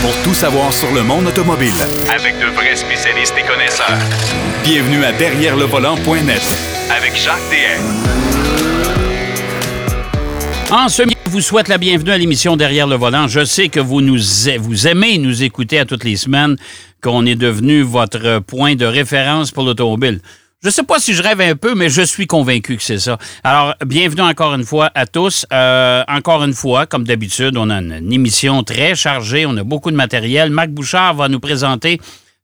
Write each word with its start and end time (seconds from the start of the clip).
pour 0.00 0.14
tout 0.22 0.34
savoir 0.34 0.72
sur 0.72 0.92
le 0.92 1.02
monde 1.02 1.26
automobile. 1.26 1.72
Avec 2.14 2.38
de 2.38 2.46
vrais 2.54 2.76
spécialistes 2.76 3.34
et 3.38 3.42
connaisseurs. 3.46 3.98
Bienvenue 4.64 5.04
à 5.04 5.12
Derrière 5.12 5.56
le 5.56 5.64
volant.net 5.64 6.42
avec 6.90 7.16
Jacques 7.16 7.38
DM. 7.50 7.82
En 10.72 10.88
ce 10.88 11.02
je 11.28 11.30
vous 11.30 11.40
souhaite 11.42 11.68
la 11.68 11.76
bienvenue 11.76 12.10
à 12.10 12.18
l'émission 12.18 12.56
Derrière 12.56 12.86
le 12.86 12.96
volant. 12.96 13.28
Je 13.28 13.44
sais 13.44 13.68
que 13.68 13.80
vous 13.80 14.00
nous 14.00 14.18
vous 14.60 14.86
aimez 14.86 15.18
nous 15.18 15.42
écouter 15.42 15.78
à 15.78 15.84
toutes 15.84 16.04
les 16.04 16.16
semaines, 16.16 16.56
qu'on 17.02 17.26
est 17.26 17.34
devenu 17.34 17.82
votre 17.82 18.38
point 18.40 18.76
de 18.76 18.86
référence 18.86 19.50
pour 19.50 19.64
l'automobile. 19.64 20.20
Je 20.60 20.70
sais 20.70 20.82
pas 20.82 20.98
si 20.98 21.14
je 21.14 21.22
rêve 21.22 21.40
un 21.40 21.54
peu, 21.54 21.76
mais 21.76 21.88
je 21.88 22.02
suis 22.02 22.26
convaincu 22.26 22.76
que 22.78 22.82
c'est 22.82 22.98
ça. 22.98 23.16
Alors, 23.44 23.76
bienvenue 23.86 24.22
encore 24.22 24.54
une 24.54 24.64
fois 24.64 24.90
à 24.92 25.06
tous. 25.06 25.46
Euh, 25.52 26.02
encore 26.08 26.42
une 26.42 26.52
fois, 26.52 26.84
comme 26.84 27.04
d'habitude, 27.04 27.56
on 27.56 27.70
a 27.70 27.76
une, 27.76 28.12
émission 28.12 28.64
très 28.64 28.96
chargée, 28.96 29.46
on 29.46 29.56
a 29.56 29.62
beaucoup 29.62 29.92
de 29.92 29.96
matériel. 29.96 30.50
Marc 30.50 30.70
Bouchard 30.70 31.14
va 31.14 31.28
nous 31.28 31.38
présenter 31.38 32.00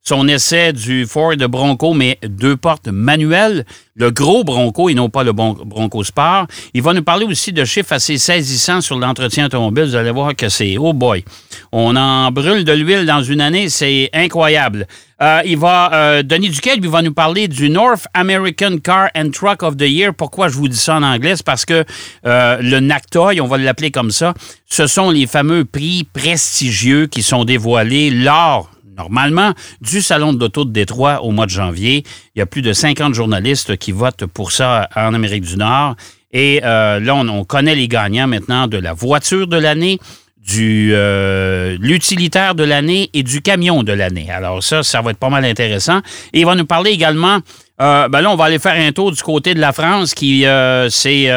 son 0.07 0.27
essai 0.27 0.71
du 0.71 1.07
Ford 1.07 1.35
Bronco, 1.35 1.95
mais 1.95 2.19
deux 2.23 2.55
portes 2.55 2.87
manuelles, 2.87 3.65
le 3.95 4.11
gros 4.11 4.43
Bronco 4.43 4.87
et 4.87 4.93
non 4.93 5.09
pas 5.09 5.23
le 5.23 5.31
Bronco 5.31 6.03
Sport. 6.03 6.45
Il 6.75 6.83
va 6.83 6.93
nous 6.93 7.01
parler 7.01 7.25
aussi 7.25 7.51
de 7.51 7.65
chiffres 7.65 7.93
assez 7.93 8.19
saisissants 8.19 8.81
sur 8.81 8.99
l'entretien 8.99 9.47
automobile. 9.47 9.85
Vous 9.85 9.95
allez 9.95 10.11
voir 10.11 10.35
que 10.35 10.47
c'est, 10.47 10.77
oh 10.77 10.93
boy, 10.93 11.25
on 11.71 11.95
en 11.95 12.31
brûle 12.31 12.63
de 12.63 12.71
l'huile 12.73 13.07
dans 13.07 13.23
une 13.23 13.41
année, 13.41 13.67
c'est 13.69 14.11
incroyable. 14.13 14.85
Euh, 15.23 15.41
il 15.43 15.57
va, 15.57 15.91
euh, 15.93 16.23
Denis 16.23 16.49
Duquel, 16.49 16.81
lui, 16.81 16.89
va 16.89 17.01
nous 17.01 17.13
parler 17.13 17.47
du 17.47 17.69
North 17.71 18.05
American 18.13 18.77
Car 18.83 19.09
and 19.15 19.29
Truck 19.31 19.63
of 19.63 19.75
the 19.77 19.89
Year. 19.89 20.13
Pourquoi 20.13 20.49
je 20.49 20.55
vous 20.55 20.67
dis 20.67 20.77
ça 20.77 20.97
en 20.97 21.03
anglais? 21.03 21.35
C'est 21.37 21.45
parce 21.45 21.65
que 21.65 21.83
euh, 22.27 22.57
le 22.61 22.79
NACTOY, 22.79 23.39
on 23.41 23.47
va 23.47 23.57
l'appeler 23.57 23.89
comme 23.89 24.11
ça, 24.11 24.35
ce 24.67 24.85
sont 24.85 25.09
les 25.09 25.25
fameux 25.25 25.65
prix 25.65 26.07
prestigieux 26.13 27.07
qui 27.07 27.23
sont 27.23 27.45
dévoilés 27.45 28.11
lors 28.11 28.69
normalement, 28.97 29.53
du 29.81 30.01
Salon 30.01 30.33
de 30.33 30.39
l'Auto 30.39 30.65
de 30.65 30.71
Détroit 30.71 31.23
au 31.23 31.31
mois 31.31 31.45
de 31.45 31.51
janvier. 31.51 32.03
Il 32.35 32.39
y 32.39 32.41
a 32.41 32.45
plus 32.45 32.61
de 32.61 32.73
50 32.73 33.13
journalistes 33.13 33.77
qui 33.77 33.91
votent 33.91 34.25
pour 34.25 34.51
ça 34.51 34.89
en 34.95 35.13
Amérique 35.13 35.43
du 35.43 35.57
Nord. 35.57 35.95
Et 36.31 36.61
euh, 36.63 36.99
là, 36.99 37.15
on, 37.15 37.45
connaît 37.45 37.75
les 37.75 37.87
gagnants 37.87 38.27
maintenant 38.27 38.67
de 38.67 38.77
la 38.77 38.93
voiture 38.93 39.47
de 39.47 39.57
l'année, 39.57 39.99
du 40.37 40.91
euh, 40.93 41.77
l'utilitaire 41.79 42.55
de 42.55 42.63
l'année 42.63 43.09
et 43.13 43.23
du 43.23 43.41
camion 43.41 43.83
de 43.83 43.93
l'année. 43.93 44.29
Alors 44.29 44.61
ça, 44.61 44.83
ça 44.83 45.01
va 45.01 45.11
être 45.11 45.17
pas 45.17 45.29
mal 45.29 45.45
intéressant. 45.45 45.99
Et 46.33 46.41
il 46.41 46.45
va 46.45 46.55
nous 46.55 46.65
parler 46.65 46.91
également, 46.91 47.39
euh, 47.81 48.09
ben 48.09 48.19
là, 48.19 48.31
on 48.31 48.35
va 48.35 48.45
aller 48.45 48.59
faire 48.59 48.75
un 48.75 48.91
tour 48.91 49.11
du 49.13 49.21
côté 49.21 49.53
de 49.53 49.61
la 49.61 49.71
France 49.71 50.13
qui 50.13 50.45
s'est 50.89 51.31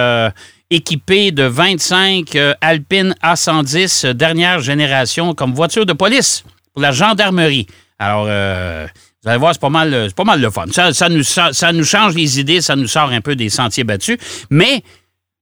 équipé 0.70 1.30
de 1.30 1.44
25 1.44 2.36
Alpine 2.60 3.14
A110 3.22 4.12
dernière 4.12 4.60
génération 4.60 5.32
comme 5.32 5.54
voiture 5.54 5.86
de 5.86 5.92
police 5.92 6.44
la 6.80 6.92
gendarmerie. 6.92 7.66
Alors, 7.98 8.26
euh, 8.28 8.86
vous 9.22 9.28
allez 9.28 9.38
voir, 9.38 9.52
c'est 9.52 9.60
pas 9.60 9.68
mal, 9.68 10.08
pas 10.14 10.24
mal 10.24 10.40
le 10.40 10.50
fun. 10.50 10.66
Ça, 10.70 11.08
nous, 11.08 11.84
change 11.84 12.14
les 12.14 12.38
idées, 12.38 12.60
ça 12.60 12.76
nous 12.76 12.86
sort 12.86 13.10
un 13.10 13.20
peu 13.20 13.34
des 13.34 13.48
sentiers 13.48 13.84
battus. 13.84 14.16
Mais, 14.50 14.82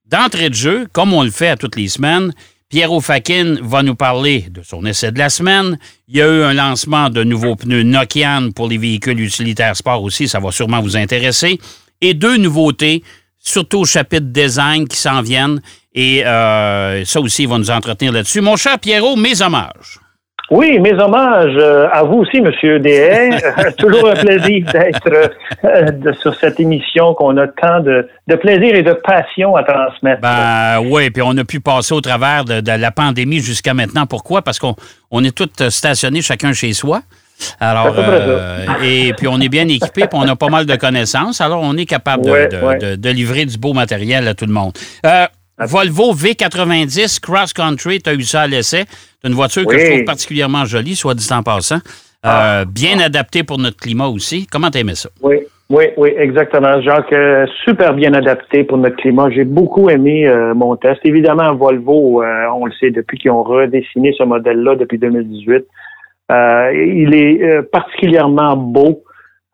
d'entrée 0.06 0.48
de 0.48 0.54
jeu, 0.54 0.86
comme 0.92 1.12
on 1.12 1.22
le 1.22 1.30
fait 1.30 1.48
à 1.48 1.56
toutes 1.56 1.76
les 1.76 1.88
semaines, 1.88 2.32
Pierre 2.68 2.90
Fakin 3.00 3.56
va 3.62 3.82
nous 3.82 3.94
parler 3.94 4.46
de 4.50 4.62
son 4.62 4.84
essai 4.86 5.12
de 5.12 5.18
la 5.18 5.28
semaine. 5.28 5.78
Il 6.08 6.16
y 6.16 6.22
a 6.22 6.26
eu 6.26 6.42
un 6.42 6.54
lancement 6.54 7.10
de 7.10 7.22
nouveaux 7.22 7.54
pneus 7.54 7.84
Nokian 7.84 8.50
pour 8.50 8.68
les 8.68 8.78
véhicules 8.78 9.20
utilitaires 9.20 9.76
sport 9.76 10.02
aussi, 10.02 10.26
ça 10.26 10.40
va 10.40 10.50
sûrement 10.50 10.80
vous 10.80 10.96
intéresser. 10.96 11.60
Et 12.00 12.14
deux 12.14 12.38
nouveautés, 12.38 13.04
surtout 13.38 13.80
au 13.80 13.84
chapitre 13.84 14.26
design 14.26 14.88
qui 14.88 14.96
s'en 14.96 15.22
viennent. 15.22 15.60
Et 15.94 16.26
euh, 16.26 17.04
ça 17.04 17.20
aussi, 17.20 17.44
il 17.44 17.48
va 17.48 17.58
nous 17.58 17.70
entretenir 17.70 18.12
là-dessus. 18.12 18.40
Mon 18.40 18.56
cher 18.56 18.78
Pierrot, 18.78 19.16
mes 19.16 19.40
hommages. 19.42 20.00
Oui, 20.50 20.78
mes 20.78 20.92
hommages 20.92 21.56
euh, 21.56 21.88
à 21.92 22.04
vous 22.04 22.18
aussi, 22.18 22.40
Monsieur 22.40 22.78
Des. 22.78 23.30
Toujours 23.78 24.10
un 24.10 24.14
plaisir 24.14 24.64
d'être 24.72 25.30
euh, 25.64 26.12
sur 26.20 26.34
cette 26.36 26.60
émission 26.60 27.14
qu'on 27.14 27.36
a 27.36 27.48
tant 27.48 27.80
de, 27.80 28.08
plaisir 28.36 28.76
et 28.76 28.82
de 28.82 28.92
passion 28.92 29.56
à 29.56 29.64
transmettre. 29.64 30.20
Ben 30.20 30.78
oui, 30.88 31.10
puis 31.10 31.22
on 31.24 31.36
a 31.36 31.44
pu 31.44 31.58
passer 31.58 31.94
au 31.94 32.00
travers 32.00 32.44
de, 32.44 32.62
la 32.70 32.90
pandémie 32.92 33.40
jusqu'à 33.40 33.74
maintenant. 33.74 34.06
Pourquoi? 34.06 34.42
Parce 34.42 34.60
qu'on 34.60 34.76
on 35.10 35.24
est 35.24 35.36
tous 35.36 35.68
stationnés 35.68 36.22
chacun 36.22 36.52
chez 36.52 36.72
soi. 36.72 37.00
Alors, 37.60 37.94
euh, 37.98 38.64
et 38.82 39.12
puis 39.14 39.28
on 39.28 39.38
est 39.40 39.50
bien 39.50 39.68
équipé, 39.68 40.06
puis 40.06 40.14
on 40.14 40.26
a 40.26 40.36
pas 40.36 40.48
mal 40.48 40.64
de 40.64 40.74
connaissances. 40.76 41.40
Alors, 41.40 41.60
on 41.62 41.76
est 41.76 41.84
capable 41.84 42.24
de, 42.24 43.10
livrer 43.10 43.44
du 43.44 43.58
beau 43.58 43.72
matériel 43.72 44.26
à 44.28 44.34
tout 44.34 44.46
le 44.46 44.52
monde. 44.52 44.72
Volvo 45.58 46.12
V90 46.12 47.20
Cross 47.20 47.52
Country, 47.54 48.02
tu 48.02 48.10
as 48.10 48.14
eu 48.14 48.22
ça 48.22 48.42
à 48.42 48.46
l'essai. 48.46 48.84
C'est 49.22 49.28
une 49.28 49.34
voiture 49.34 49.64
que 49.64 49.78
je 49.78 49.86
trouve 49.90 50.04
particulièrement 50.04 50.64
jolie, 50.66 50.94
soit 50.94 51.14
dit 51.14 51.26
en 51.32 51.42
passant. 51.42 51.76
Euh, 52.24 52.62
ah. 52.62 52.64
bien 52.66 52.98
adaptée 52.98 53.42
pour 53.42 53.58
notre 53.58 53.76
climat 53.76 54.08
aussi. 54.08 54.46
Comment 54.50 54.70
tu 54.70 54.78
aimé 54.78 54.94
ça? 54.94 55.08
Oui, 55.22 55.36
oui, 55.70 55.84
oui, 55.96 56.12
exactement. 56.18 56.80
Jacques, 56.82 57.12
euh, 57.12 57.46
super 57.64 57.94
bien 57.94 58.12
adapté 58.14 58.64
pour 58.64 58.78
notre 58.78 58.96
climat. 58.96 59.30
J'ai 59.30 59.44
beaucoup 59.44 59.88
aimé 59.88 60.26
euh, 60.26 60.52
mon 60.52 60.76
test. 60.76 61.00
Évidemment, 61.04 61.54
Volvo, 61.54 62.22
on 62.22 62.66
le 62.66 62.72
sait 62.80 62.90
depuis 62.90 63.18
qu'ils 63.18 63.30
ont 63.30 63.42
redessiné 63.42 64.12
ce 64.18 64.24
modèle-là 64.24 64.74
depuis 64.76 64.98
2018. 64.98 65.64
il 66.30 67.14
est 67.14 67.62
particulièrement 67.70 68.56
beau. 68.56 69.04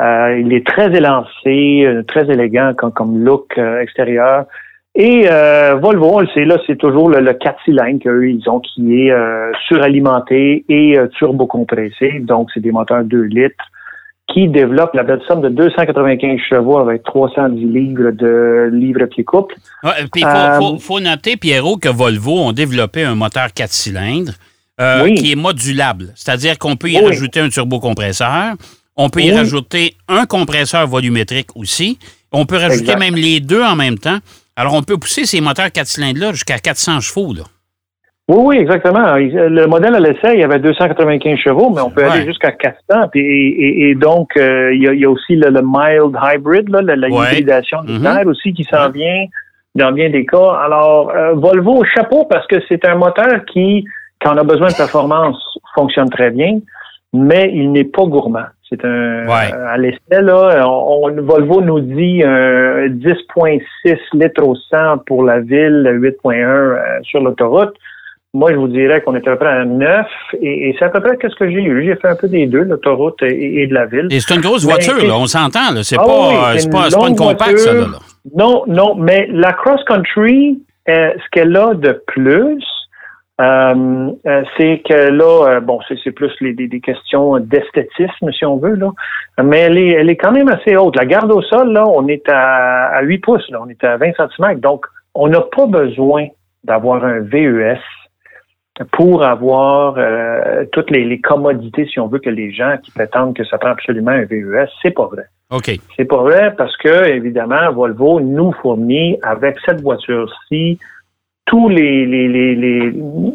il 0.00 0.52
est 0.52 0.66
très 0.66 0.92
élancé, 0.96 1.86
très 2.08 2.28
élégant 2.30 2.72
comme, 2.76 2.92
comme 2.92 3.22
look 3.22 3.58
extérieur. 3.80 4.46
Et 4.94 5.26
euh, 5.26 5.76
Volvo, 5.76 6.16
on 6.16 6.20
le 6.20 6.28
sait, 6.34 6.44
là, 6.44 6.58
c'est 6.66 6.76
toujours 6.76 7.08
le, 7.08 7.20
le 7.20 7.32
4 7.32 7.56
cylindres 7.64 7.98
qu'eux, 8.02 8.28
ils 8.28 8.46
ont, 8.48 8.60
qui 8.60 9.00
est 9.00 9.10
euh, 9.10 9.50
suralimenté 9.66 10.64
et 10.68 10.98
euh, 10.98 11.06
turbo-compressé. 11.18 12.20
Donc, 12.20 12.50
c'est 12.52 12.60
des 12.60 12.72
moteurs 12.72 13.04
2 13.04 13.22
litres 13.22 13.64
qui 14.28 14.48
développent 14.48 14.94
la 14.94 15.02
belle 15.02 15.22
somme 15.26 15.40
de 15.40 15.48
295 15.48 16.38
chevaux 16.48 16.78
avec 16.78 17.04
310 17.04 17.64
livres 17.64 18.10
de 18.10 18.70
livres 18.72 19.06
pied 19.06 19.24
couple. 19.24 19.54
Ouais, 19.82 19.92
faut, 20.58 20.78
faut, 20.78 21.00
noter, 21.00 21.36
Pierrot, 21.36 21.78
que 21.78 21.88
Volvo 21.88 22.38
ont 22.38 22.52
développé 22.52 23.02
un 23.02 23.14
moteur 23.14 23.52
4 23.54 23.70
cylindres 23.70 24.32
qui 25.16 25.32
est 25.32 25.36
modulable. 25.36 26.12
C'est-à-dire 26.16 26.58
qu'on 26.58 26.76
peut 26.76 26.90
y 26.90 26.98
rajouter 26.98 27.40
un 27.40 27.48
turbocompresseur. 27.48 28.54
On 28.96 29.08
peut 29.08 29.20
y 29.20 29.32
rajouter 29.32 29.94
un 30.08 30.26
compresseur 30.26 30.86
volumétrique 30.86 31.48
aussi. 31.54 31.98
On 32.30 32.46
peut 32.46 32.56
rajouter 32.56 32.96
même 32.96 33.14
les 33.14 33.40
deux 33.40 33.62
en 33.62 33.76
même 33.76 33.98
temps. 33.98 34.18
Alors, 34.56 34.74
on 34.74 34.82
peut 34.82 34.98
pousser 34.98 35.24
ces 35.24 35.40
moteurs 35.40 35.72
4 35.72 35.86
cylindres-là 35.86 36.32
jusqu'à 36.32 36.58
400 36.58 37.00
chevaux. 37.00 37.32
Là. 37.32 37.44
Oui, 38.28 38.38
oui, 38.38 38.56
exactement. 38.58 39.16
Le 39.16 39.66
modèle 39.66 39.94
à 39.94 40.00
l'essai, 40.00 40.34
il 40.34 40.40
y 40.40 40.44
avait 40.44 40.58
295 40.58 41.38
chevaux, 41.38 41.70
mais 41.70 41.80
on 41.80 41.90
peut 41.90 42.04
aller 42.04 42.24
jusqu'à 42.24 42.52
400. 42.52 43.10
et, 43.14 43.94
donc, 43.96 44.36
euh, 44.36 44.72
il, 44.74 44.82
y 44.82 45.04
a, 45.04 45.10
aussi 45.10 45.36
le, 45.36 45.50
mild 45.62 46.16
hybrid, 46.22 46.68
là, 46.68 46.82
la, 46.82 47.08
hybridation 47.08 47.82
du 47.82 47.98
mm 47.98 48.26
aussi 48.26 48.52
qui 48.52 48.64
s'en 48.64 48.90
vient 48.90 49.26
dans 49.74 49.92
bien 49.92 50.10
des 50.10 50.24
cas. 50.24 50.52
Alors, 50.64 51.10
euh, 51.10 51.34
Volvo, 51.34 51.82
chapeau, 51.94 52.24
parce 52.26 52.46
que 52.46 52.56
c'est 52.68 52.84
un 52.86 52.94
moteur 52.94 53.44
qui, 53.52 53.84
quand 54.20 54.34
on 54.34 54.38
a 54.38 54.44
besoin 54.44 54.68
de 54.68 54.74
performance, 54.74 55.36
fonctionne 55.74 56.10
très 56.10 56.30
bien, 56.30 56.60
mais 57.12 57.50
il 57.54 57.72
n'est 57.72 57.84
pas 57.84 58.04
gourmand. 58.04 58.46
C'est 58.72 58.84
un 58.86 59.28
à 59.28 59.76
l'essai, 59.76 60.22
là, 60.22 60.66
on, 60.66 61.10
Volvo 61.20 61.60
nous 61.60 61.80
dit 61.80 62.22
10,6 62.22 63.98
litres 64.14 64.42
au 64.42 64.54
100 64.54 64.98
pour 65.06 65.24
la 65.24 65.40
ville, 65.40 65.86
8,1 65.86 66.32
euh, 66.32 66.76
sur 67.02 67.20
l'autoroute. 67.20 67.74
Moi, 68.32 68.52
je 68.52 68.56
vous 68.56 68.68
dirais 68.68 69.02
qu'on 69.02 69.14
est 69.14 69.28
à 69.28 69.32
peu 69.32 69.36
près 69.36 69.48
à 69.48 69.66
9 69.66 70.06
et, 70.40 70.74
c'est 70.78 70.86
à 70.86 70.88
peu 70.88 71.02
près 71.02 71.18
ce 71.22 71.36
que 71.36 71.50
j'ai 71.50 71.62
eu. 71.62 71.84
J'ai 71.84 71.96
fait 71.96 72.08
un 72.08 72.16
peu 72.16 72.28
des 72.28 72.46
deux, 72.46 72.62
l'autoroute 72.62 73.22
et, 73.22 73.66
de 73.66 73.74
la 73.74 73.84
ville. 73.84 74.08
Et 74.10 74.20
c'est 74.20 74.34
une 74.34 74.40
grosse 74.40 74.64
voiture, 74.64 75.06
là, 75.06 75.18
on 75.18 75.26
s'entend. 75.26 75.82
C'est 75.82 75.96
ah 75.98 76.04
pas, 76.04 76.58
c'est 76.58 76.70
pas, 76.70 76.88
pas, 76.88 77.08
une 77.08 77.16
compacte, 77.16 77.58
ça. 77.58 77.74
Là, 77.74 77.86
Non, 78.34 78.64
non, 78.66 78.94
mais 78.94 79.28
la 79.30 79.52
cross-country, 79.52 80.62
euh, 80.88 81.10
ce 81.14 81.30
qu'elle 81.30 81.54
a 81.54 81.74
de 81.74 82.02
plus, 82.06 82.64
euh, 83.40 84.10
euh, 84.26 84.44
c'est 84.56 84.82
que 84.86 85.08
là, 85.10 85.48
euh, 85.48 85.60
bon, 85.60 85.80
c'est 85.88 86.10
plus 86.10 86.32
les, 86.40 86.52
des, 86.52 86.80
questions 86.80 87.38
d'esthétisme, 87.38 88.30
si 88.30 88.44
on 88.44 88.58
veut, 88.58 88.74
là. 88.74 88.90
Mais 89.42 89.60
elle 89.60 89.78
est, 89.78 89.88
elle 89.88 90.10
est 90.10 90.16
quand 90.16 90.32
même 90.32 90.48
assez 90.48 90.76
haute. 90.76 90.96
La 90.96 91.06
garde 91.06 91.32
au 91.32 91.40
sol, 91.42 91.72
là, 91.72 91.84
on 91.86 92.06
est 92.08 92.28
à, 92.28 92.88
à 92.88 93.02
8 93.02 93.18
pouces, 93.18 93.48
là, 93.50 93.60
on 93.62 93.68
est 93.68 93.82
à 93.84 93.96
20 93.96 94.12
cm. 94.16 94.60
Donc, 94.60 94.84
on 95.14 95.28
n'a 95.28 95.40
pas 95.40 95.66
besoin 95.66 96.28
d'avoir 96.62 97.04
un 97.04 97.20
VES 97.20 97.80
pour 98.92 99.22
avoir 99.22 99.96
toutes 100.72 100.90
les, 100.90 101.04
les, 101.04 101.20
commodités, 101.20 101.86
si 101.86 102.00
on 102.00 102.08
veut, 102.08 102.18
que 102.18 102.30
les 102.30 102.52
gens 102.52 102.76
qui 102.82 102.90
prétendent 102.90 103.34
que 103.36 103.44
ça 103.44 103.58
prend 103.58 103.70
absolument 103.70 104.12
un 104.12 104.24
VES, 104.24 104.68
c'est 104.82 104.90
pas 104.90 105.06
vrai. 105.06 105.24
OK. 105.50 105.70
C'est 105.96 106.06
pas 106.06 106.22
vrai 106.22 106.54
parce 106.56 106.76
que, 106.78 107.08
évidemment, 107.08 107.70
Volvo 107.72 108.20
nous 108.20 108.52
fournit 108.62 109.18
avec 109.22 109.56
cette 109.66 109.82
voiture-ci 109.82 110.78
tous 111.46 111.68
les, 111.68 112.06
les, 112.06 112.28
les, 112.28 112.54
les, 112.54 112.92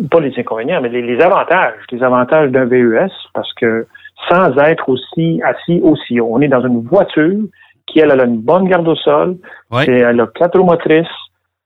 pas 0.10 0.20
les 0.20 0.34
inconvénients, 0.38 0.82
mais 0.82 0.90
les, 0.90 1.02
les 1.02 1.22
avantages, 1.22 1.76
les 1.92 2.04
avantages 2.04 2.52
d'un 2.52 2.66
VES, 2.66 3.12
parce 3.34 3.54
que 3.54 3.86
sans 4.30 4.58
être 4.58 4.90
aussi 4.90 5.42
assis 5.44 5.82
aussi 5.84 6.20
haut, 6.20 6.30
on 6.32 6.42
est 6.42 6.48
dans 6.48 6.66
une 6.66 6.82
voiture 6.82 7.44
qui, 7.86 8.00
elle, 8.00 8.12
a 8.12 8.26
une 8.26 8.42
bonne 8.42 8.68
garde 8.68 8.88
au 8.88 8.96
sol, 8.96 9.38
elle 9.88 10.20
a 10.20 10.28
quatre 10.28 10.60
roues 10.60 10.66
motrices, 10.66 11.08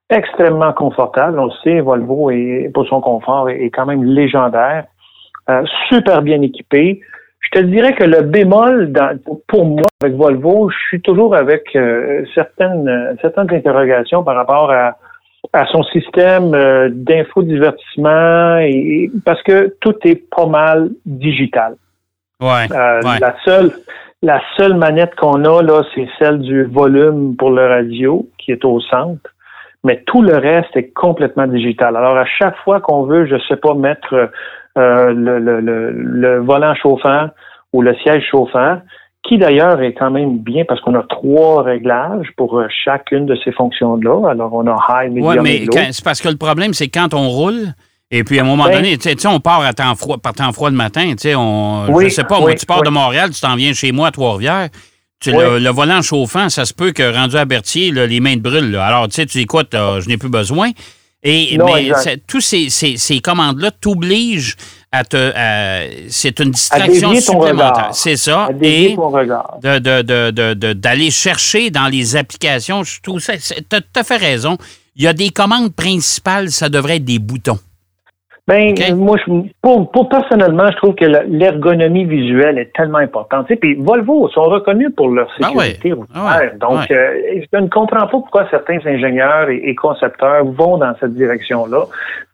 extrêmement 0.10 0.74
confortable. 0.74 1.40
On 1.40 1.46
le 1.46 1.52
sait, 1.64 1.80
Volvo, 1.80 2.30
est, 2.32 2.70
pour 2.74 2.86
son 2.88 3.02
confort, 3.02 3.50
est, 3.50 3.70
quand 3.70 3.86
même 3.86 4.04
légendaire. 4.04 4.86
super 5.90 6.22
bien 6.22 6.42
équipés. 6.42 7.02
Je 7.40 7.60
te 7.60 7.66
dirais 7.66 7.94
que 7.94 8.04
le 8.04 8.22
bémol, 8.22 8.92
dans, 8.92 9.18
pour 9.48 9.66
moi, 9.66 9.88
avec 10.04 10.16
Volvo, 10.16 10.70
je 10.70 10.78
suis 10.90 11.02
toujours 11.02 11.36
avec 11.36 11.64
certaines, 12.36 13.18
certaines 13.22 13.52
interrogations 13.52 14.24
par 14.24 14.36
rapport 14.36 14.70
à, 14.72 14.98
à 15.54 15.66
son 15.68 15.84
système 15.84 16.52
d'infodivertissement 16.92 18.58
et, 18.60 19.12
parce 19.26 19.42
que 19.44 19.76
tout 19.82 19.96
est 20.04 20.30
pas 20.30 20.46
mal 20.46 20.92
digital. 21.06 21.76
Ouais, 22.42 22.68
La 22.70 23.36
seule, 23.44 23.72
la 24.24 24.42
seule 24.56 24.76
manette 24.76 25.16
qu'on 25.16 25.44
a, 25.46 25.62
là, 25.62 25.84
c'est 25.96 26.08
celle 26.20 26.40
du 26.40 26.64
volume 26.64 27.36
pour 27.36 27.50
le 27.52 27.68
radio, 27.68 28.28
qui 28.38 28.52
est 28.52 28.64
au 28.66 28.80
centre. 28.80 29.30
Mais 29.84 30.04
tout 30.06 30.22
le 30.22 30.38
reste 30.38 30.76
est 30.76 30.94
complètement 30.94 31.48
digital. 31.48 31.96
Alors, 31.96 32.16
à 32.16 32.26
chaque 32.26 32.56
fois 32.58 32.80
qu'on 32.82 33.04
veut, 33.04 33.26
je 33.26 33.36
sais 33.48 33.56
pas, 33.56 33.74
mettre 33.74 34.30
euh, 34.78 35.12
le, 35.12 35.40
le, 35.40 35.92
le, 35.92 36.38
volant 36.40 36.76
chauffant 36.76 37.30
ou 37.74 37.82
le 37.82 37.96
siège 37.96 38.24
chauffant, 38.30 38.80
qui 39.24 39.38
d'ailleurs 39.38 39.82
est 39.82 39.94
quand 39.94 40.12
même 40.12 40.40
bien 40.40 40.66
parce 40.68 40.82
qu'on 40.82 40.96
a 40.96 41.04
trois 41.04 41.64
réglages 41.64 42.28
pour 42.38 42.58
euh, 42.58 42.68
chacune 42.84 43.26
de 43.26 43.38
ces 43.44 43.52
fonctions-là. 43.52 44.30
Alors, 44.30 44.54
on 44.54 44.66
a 44.68 44.78
high, 44.90 45.12
medium 45.12 45.28
ouais, 45.28 45.42
mais 45.42 45.92
c'est 45.92 46.04
parce 46.04 46.22
que 46.22 46.30
le 46.30 46.38
problème, 46.38 46.74
c'est 46.74 46.88
quand 46.88 47.14
on 47.14 47.30
roule, 47.30 47.74
et 48.14 48.26
puis, 48.26 48.40
à 48.40 48.42
un 48.42 48.46
moment 48.46 48.66
ben, 48.66 48.76
donné, 48.76 48.98
tu 48.98 49.10
sais, 49.10 49.28
on 49.28 49.40
part 49.40 49.62
à 49.62 49.74
temps 49.74 49.96
froid, 49.96 50.18
par 50.18 50.34
temps 50.34 50.52
froid 50.52 50.70
le 50.70 50.76
matin. 50.76 51.12
Tu 51.12 51.30
sais, 51.30 51.36
on, 51.36 52.02
je 52.02 52.10
sais 52.10 52.26
pas, 52.26 52.40
moi, 52.40 52.54
tu 52.56 52.66
pars 52.66 52.84
de 52.84 52.90
Montréal, 52.90 53.30
tu 53.32 53.40
t'en 53.40 53.56
viens 53.56 53.72
chez 53.74 53.94
moi 53.94 54.08
à 54.08 54.12
Trois-Rivières. 54.12 54.68
Le, 55.26 55.70
volant 55.70 56.02
chauffant, 56.02 56.50
ça 56.50 56.66
se 56.66 56.74
peut 56.74 56.92
que 56.92 57.16
rendu 57.16 57.38
à 57.38 57.46
Berthier, 57.46 57.92
les 57.92 58.20
mains 58.20 58.36
te 58.36 58.40
brûlent. 58.40 58.76
Alors, 58.76 59.08
tu 59.08 59.16
sais, 59.16 59.26
tu 59.26 59.40
écoutes, 59.40 59.72
je 59.72 60.08
n'ai 60.10 60.18
plus 60.18 60.30
besoin. 60.30 60.72
Et, 61.24 61.58
mais 61.58 61.92
tous 62.28 62.42
ces, 62.42 62.70
ces, 62.70 63.20
commandes-là 63.20 63.72
t'obligent 63.72 64.56
à 64.92 65.04
te. 65.04 65.32
c'est 66.10 66.40
une 66.40 66.52
distraction 66.52 67.16
supplémentaire. 67.16 67.90
C'est 67.94 68.18
ça. 68.18 68.50
et 68.62 68.96
d'aller 69.62 70.04
de, 70.04 70.32
de, 70.54 70.74
de, 70.74 71.10
chercher 71.10 71.70
dans 71.70 71.88
les 71.88 72.16
applications, 72.16 72.84
je 72.84 73.02
trouve 73.02 73.20
ça. 73.20 73.34
Tu 73.38 74.00
as 74.00 74.04
fait 74.04 74.18
raison. 74.18 74.58
Il 74.96 75.04
y 75.04 75.08
a 75.08 75.14
des 75.14 75.30
commandes 75.30 75.74
principales, 75.74 76.50
ça 76.50 76.68
devrait 76.68 76.98
être 76.98 77.06
des 77.06 77.20
boutons. 77.20 77.60
Ben, 78.48 78.74
moi, 78.96 79.18
je, 79.26 79.32
pour, 79.62 79.92
pour, 79.92 80.10
personnellement, 80.10 80.66
je 80.72 80.78
trouve 80.78 80.96
que 80.96 81.06
l'ergonomie 81.06 82.06
visuelle 82.06 82.58
est 82.58 82.74
tellement 82.74 82.98
importante. 82.98 83.48
Tu 83.48 83.54
sais, 83.54 83.60
puis 83.60 83.76
Volvo 83.76 84.28
sont 84.30 84.44
reconnus 84.44 84.90
pour 84.98 85.10
leur 85.10 85.30
ah 85.42 85.48
sécurité 85.48 85.94
ah 86.16 86.40
Donc, 86.60 86.90
euh, 86.90 87.42
je 87.54 87.60
ne 87.60 87.68
comprends 87.68 88.00
pas 88.00 88.08
pourquoi 88.08 88.48
certains 88.50 88.80
ingénieurs 88.86 89.50
et, 89.50 89.74
concepteurs 89.76 90.44
vont 90.44 90.78
dans 90.78 90.94
cette 91.00 91.14
direction-là, 91.14 91.86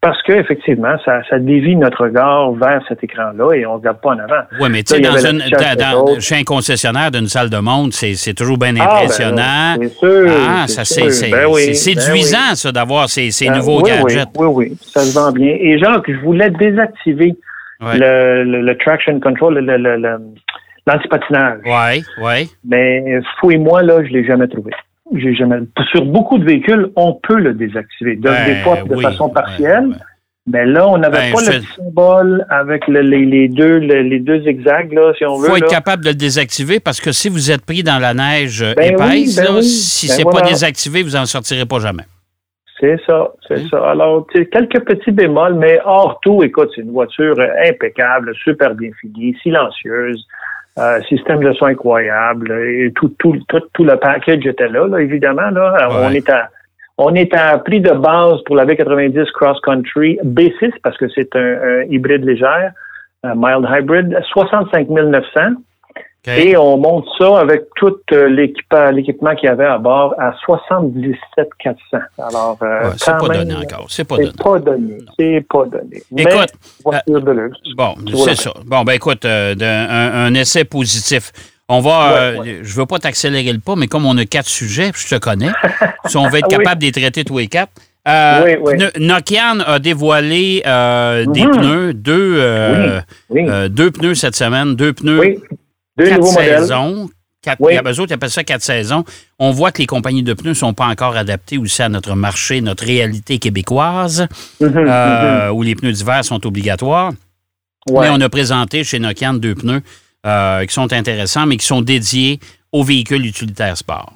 parce 0.07 0.23
que 0.23 0.31
effectivement, 0.31 0.95
ça, 1.03 1.19
ça 1.29 1.37
dévie 1.37 1.75
notre 1.75 2.05
regard 2.05 2.53
vers 2.53 2.81
cet 2.87 3.03
écran-là 3.03 3.51
et 3.51 3.65
on 3.65 3.73
ne 3.73 3.77
regarde 3.79 3.99
pas 3.99 4.11
en 4.11 4.19
avant. 4.19 4.43
Oui, 4.61 4.69
mais 4.71 4.81
tu 4.81 4.95
sais, 4.95 5.01
dans 5.01 5.17
une, 5.17 5.39
dans, 5.39 6.19
chez 6.21 6.35
un 6.35 6.43
concessionnaire 6.43 7.11
d'une 7.11 7.27
salle 7.27 7.49
de 7.49 7.57
monde, 7.57 7.91
c'est 7.91 8.33
toujours 8.33 8.57
bien 8.57 8.73
ah, 8.79 8.85
ben 8.85 8.95
impressionnant. 8.95 9.75
c'est 9.81 9.89
sûr. 9.89 10.31
Ah, 10.47 10.65
c'est 10.67 11.29
ben 11.29 11.47
oui, 11.49 11.75
séduisant, 11.75 12.37
ben 12.51 12.55
ça, 12.55 12.71
d'avoir 12.71 13.09
ces, 13.09 13.31
ces 13.31 13.49
ben 13.49 13.57
nouveaux 13.57 13.81
gadgets. 13.81 14.29
Oui, 14.37 14.47
oui, 14.47 14.77
ça 14.79 15.01
se 15.01 15.13
vend 15.13 15.33
bien. 15.33 15.57
Et 15.59 15.77
genre, 15.77 16.01
je 16.07 16.13
voulais 16.23 16.51
désactiver 16.51 17.35
le, 17.81 18.61
le, 18.61 18.77
traction 18.77 19.19
control, 19.19 19.59
l'antipatinage. 20.87 21.59
Oui, 21.65 22.01
oui. 22.23 22.49
Mais 22.63 23.19
fouille-moi, 23.41 23.83
là, 23.83 24.05
je 24.05 24.07
ne 24.07 24.19
l'ai 24.19 24.25
jamais 24.25 24.47
trouvé. 24.47 24.71
Sur 25.91 26.05
beaucoup 26.05 26.37
de 26.37 26.45
véhicules, 26.45 26.91
on 26.95 27.13
peut 27.13 27.39
le 27.39 27.53
désactiver. 27.53 28.15
des 28.15 28.21
ben 28.21 28.63
fois 28.63 28.77
de 28.83 29.01
façon 29.01 29.29
partielle. 29.29 29.95
Mais 30.49 30.65
là, 30.65 30.87
on 30.87 30.97
n'avait 30.97 31.31
ben, 31.31 31.33
pas 31.33 31.41
le 31.41 31.61
symbole 31.75 32.45
avec 32.49 32.87
les, 32.87 33.49
deux 33.49 33.77
les 33.79 34.19
deux 34.19 34.41
zigzags, 34.43 34.93
là, 34.93 35.11
si 35.17 35.25
on 35.25 35.37
veut. 35.37 35.47
Il 35.47 35.49
faut 35.49 35.57
être 35.57 35.69
capable 35.69 36.05
de 36.05 36.09
le 36.09 36.15
désactiver 36.15 36.79
parce 36.79 37.01
que 37.01 37.11
si 37.11 37.27
vous 37.27 37.51
êtes 37.51 37.65
pris 37.65 37.83
dans 37.83 37.99
la 37.99 38.13
neige 38.13 38.63
ben 38.77 38.93
épaisse, 38.93 39.41
si 39.61 40.07
c'est 40.07 40.23
pas 40.23 40.41
désactivé, 40.41 41.03
vous 41.03 41.17
n'en 41.17 41.25
sortirez 41.25 41.65
pas 41.65 41.79
jamais. 41.79 42.03
C'est 42.79 42.97
ça, 43.05 43.31
c'est 43.47 43.59
hein? 43.59 43.67
ça. 43.71 43.89
Alors, 43.89 44.27
quelques 44.27 44.85
petits 44.85 45.11
bémols, 45.11 45.55
mais 45.55 45.79
hors 45.83 46.19
tout, 46.21 46.43
écoute, 46.43 46.69
c'est 46.75 46.81
une 46.81 46.91
voiture 46.91 47.35
impeccable, 47.67 48.33
super 48.35 48.75
bien 48.75 48.91
finie, 49.01 49.35
silencieuse, 49.41 50.25
euh, 50.77 51.01
système 51.03 51.43
de 51.43 51.53
son 51.53 51.65
incroyable, 51.65 52.51
et 52.51 52.91
tout, 52.95 53.13
tout, 53.19 53.35
tout, 53.47 53.61
tout 53.73 53.83
le 53.83 53.97
package 53.97 54.45
était 54.45 54.67
là, 54.67 54.87
là 54.87 55.01
évidemment. 55.01 55.49
Là, 55.49 55.89
on 55.91 56.11
est 56.11 56.29
à 56.29 56.49
on 56.99 57.13
est 57.13 57.33
à 57.35 57.59
prix 57.59 57.79
de 57.79 57.91
base 57.91 58.41
pour 58.45 58.55
la 58.55 58.65
V90 58.65 59.31
Cross 59.33 59.59
Country 59.61 60.17
B6 60.23 60.71
parce 60.81 60.97
que 60.97 61.05
c'est 61.09 61.35
un, 61.35 61.83
hybride 61.89 62.25
légère, 62.25 62.71
un 63.23 63.35
mild 63.35 63.67
hybrid, 63.69 64.17
65 64.31 64.89
900. 64.89 65.39
Et 66.27 66.57
on 66.57 66.77
monte 66.77 67.05
ça 67.17 67.39
avec 67.39 67.63
tout 67.75 67.95
euh, 68.11 68.27
l'équipement 68.27 69.35
qu'il 69.35 69.45
y 69.45 69.51
avait 69.51 69.65
à 69.65 69.77
bord 69.77 70.13
à 70.19 70.33
77 70.45 71.49
400. 71.59 71.79
Alors, 72.17 72.57
euh, 72.61 72.91
c'est 72.97 73.11
pas 73.11 73.29
donné 73.29 73.55
encore. 73.55 73.85
C'est 73.89 74.03
pas 74.03 74.17
donné. 74.17 74.31
Pas 74.37 74.59
donné. 74.59 74.97
C'est 75.17 75.45
pas 75.49 75.65
donné. 75.65 76.03
Écoute, 76.17 76.53
voiture 76.83 77.21
de 77.21 77.31
luxe. 77.31 77.57
Bon, 77.77 77.95
c'est 78.25 78.35
ça. 78.35 78.51
Bon, 78.65 78.83
ben 78.83 78.93
écoute, 78.93 79.23
euh, 79.23 79.55
un, 79.61 80.33
essai 80.33 80.65
positif. 80.65 81.31
On 81.69 81.81
va, 81.81 82.33
je 82.43 82.79
veux 82.79 82.85
pas 82.85 82.99
t'accélérer 82.99 83.51
le 83.51 83.59
pas, 83.59 83.75
mais 83.75 83.87
comme 83.87 84.05
on 84.05 84.17
a 84.17 84.25
quatre 84.25 84.47
sujets, 84.47 84.91
je 84.95 85.15
te 85.15 85.19
connais, 85.19 85.51
si 86.05 86.15
on 86.15 86.29
va 86.29 86.39
être 86.39 86.47
capable 86.47 86.81
de 86.81 86.85
les 86.85 86.91
traiter 86.93 87.25
tous 87.25 87.37
les 87.39 87.47
quatre. 87.47 87.71
oui, 88.05 88.55
oui. 88.61 88.73
Nokian 88.99 89.59
a 89.65 89.79
dévoilé 89.79 90.61
des 90.63 91.43
mhm. 91.43 91.51
pneus, 91.51 91.93
deux, 91.93 93.01
deux 93.69 93.91
pneus 93.91 94.15
cette 94.15 94.35
semaine, 94.35 94.75
deux 94.75 94.93
pneus 94.93 95.41
deux 95.97 96.09
quatre 96.09 96.25
saisons. 96.25 97.09
Quatre, 97.41 97.61
oui. 97.61 97.73
Eux 97.75 97.99
autres, 97.99 98.11
ils 98.11 98.13
appellent 98.13 98.29
ça 98.29 98.43
quatre 98.43 98.63
saisons. 98.63 99.03
On 99.39 99.51
voit 99.51 99.71
que 99.71 99.79
les 99.79 99.85
compagnies 99.85 100.23
de 100.23 100.33
pneus 100.33 100.49
ne 100.49 100.55
sont 100.55 100.73
pas 100.73 100.87
encore 100.87 101.15
adaptées 101.15 101.57
aussi 101.57 101.81
à 101.81 101.89
notre 101.89 102.15
marché, 102.15 102.61
notre 102.61 102.83
réalité 102.83 103.37
québécoise, 103.37 104.27
mm-hmm, 104.59 104.77
euh, 104.77 105.47
mm-hmm. 105.47 105.51
où 105.51 105.61
les 105.61 105.75
pneus 105.75 105.93
d'hiver 105.93 106.25
sont 106.25 106.45
obligatoires. 106.45 107.11
Mais 107.89 108.09
on 108.09 108.19
a 108.19 108.29
présenté 108.29 108.83
chez 108.83 108.99
Nokian 108.99 109.35
deux 109.35 109.55
pneus 109.55 109.81
euh, 110.25 110.65
qui 110.65 110.73
sont 110.73 110.91
intéressants, 110.91 111.45
mais 111.45 111.57
qui 111.57 111.65
sont 111.65 111.81
dédiés 111.81 112.39
aux 112.71 112.83
véhicules 112.83 113.25
utilitaires 113.25 113.77
sport. 113.77 114.11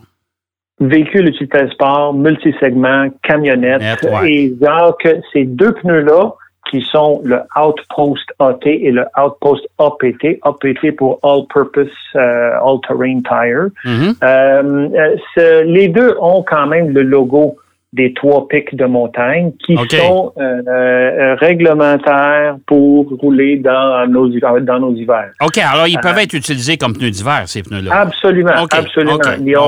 Véhicules 0.80 1.28
utilitaires 1.28 1.72
sport, 1.72 2.14
multisegments, 2.14 3.08
camionnettes. 3.24 4.04
Et 4.26 4.54
genre 4.62 4.98
que 4.98 5.22
ces 5.32 5.46
deux 5.46 5.74
pneus-là 5.74 6.34
qui 6.70 6.82
sont 6.92 7.22
le 7.24 7.42
Outpost 7.56 8.32
AT 8.40 8.60
et 8.66 8.92
le 8.92 9.06
Outpost 9.18 9.68
APT, 9.80 10.40
APT 10.44 10.96
pour 10.96 11.20
All 11.24 11.46
Purpose 11.48 11.90
euh, 12.16 12.52
All 12.62 12.80
Terrain 12.88 13.22
Tire. 13.22 13.70
Mm-hmm. 13.86 14.16
Euh, 14.24 15.10
euh, 15.38 15.64
les 15.64 15.88
deux 15.88 16.16
ont 16.20 16.44
quand 16.44 16.68
même 16.68 16.90
le 16.92 17.02
logo 17.02 17.58
des 17.94 18.14
trois 18.14 18.48
pics 18.48 18.74
de 18.74 18.86
montagne 18.86 19.52
qui 19.66 19.76
sont 19.76 20.32
euh, 20.38 20.62
euh, 20.66 21.36
réglementaires 21.36 22.56
pour 22.66 23.10
rouler 23.20 23.58
dans 23.58 24.08
nos, 24.08 24.30
dans 24.30 24.80
nos 24.80 24.94
hivers. 24.96 25.32
OK, 25.42 25.58
alors 25.58 25.88
ils 25.88 26.00
peuvent 26.00 26.18
être 26.18 26.34
utilisés 26.34 26.78
comme 26.78 26.94
pneus 26.94 27.12
d'hiver, 27.12 27.44
ces 27.48 27.64
pneus-là. 27.64 27.94
Absolument, 27.94 28.52
absolument. 28.52 29.18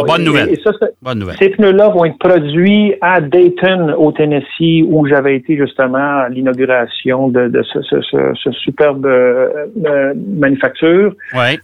bonne 0.08 0.24
nouvelle. 0.24 0.58
bonne 1.02 1.20
nouvelle. 1.20 1.36
Ces 1.38 1.50
pneus-là 1.50 1.90
vont 1.90 2.06
être 2.06 2.18
produits 2.18 2.96
à 3.02 3.20
Dayton, 3.20 3.94
au 3.98 4.14
Tennessee, 4.14 4.86
où 4.88 5.06
j'avais 5.06 5.36
été 5.36 5.58
justement 5.58 6.22
à 6.22 6.30
l'inauguration 6.30 7.28
de, 7.28 7.50
de 7.50 7.62
ce, 7.64 7.82
ce, 7.82 8.00
ce, 8.02 8.52
superbe 8.52 9.06
euh, 9.06 10.14
manufacture. 10.16 11.14
Ouais. 11.36 11.60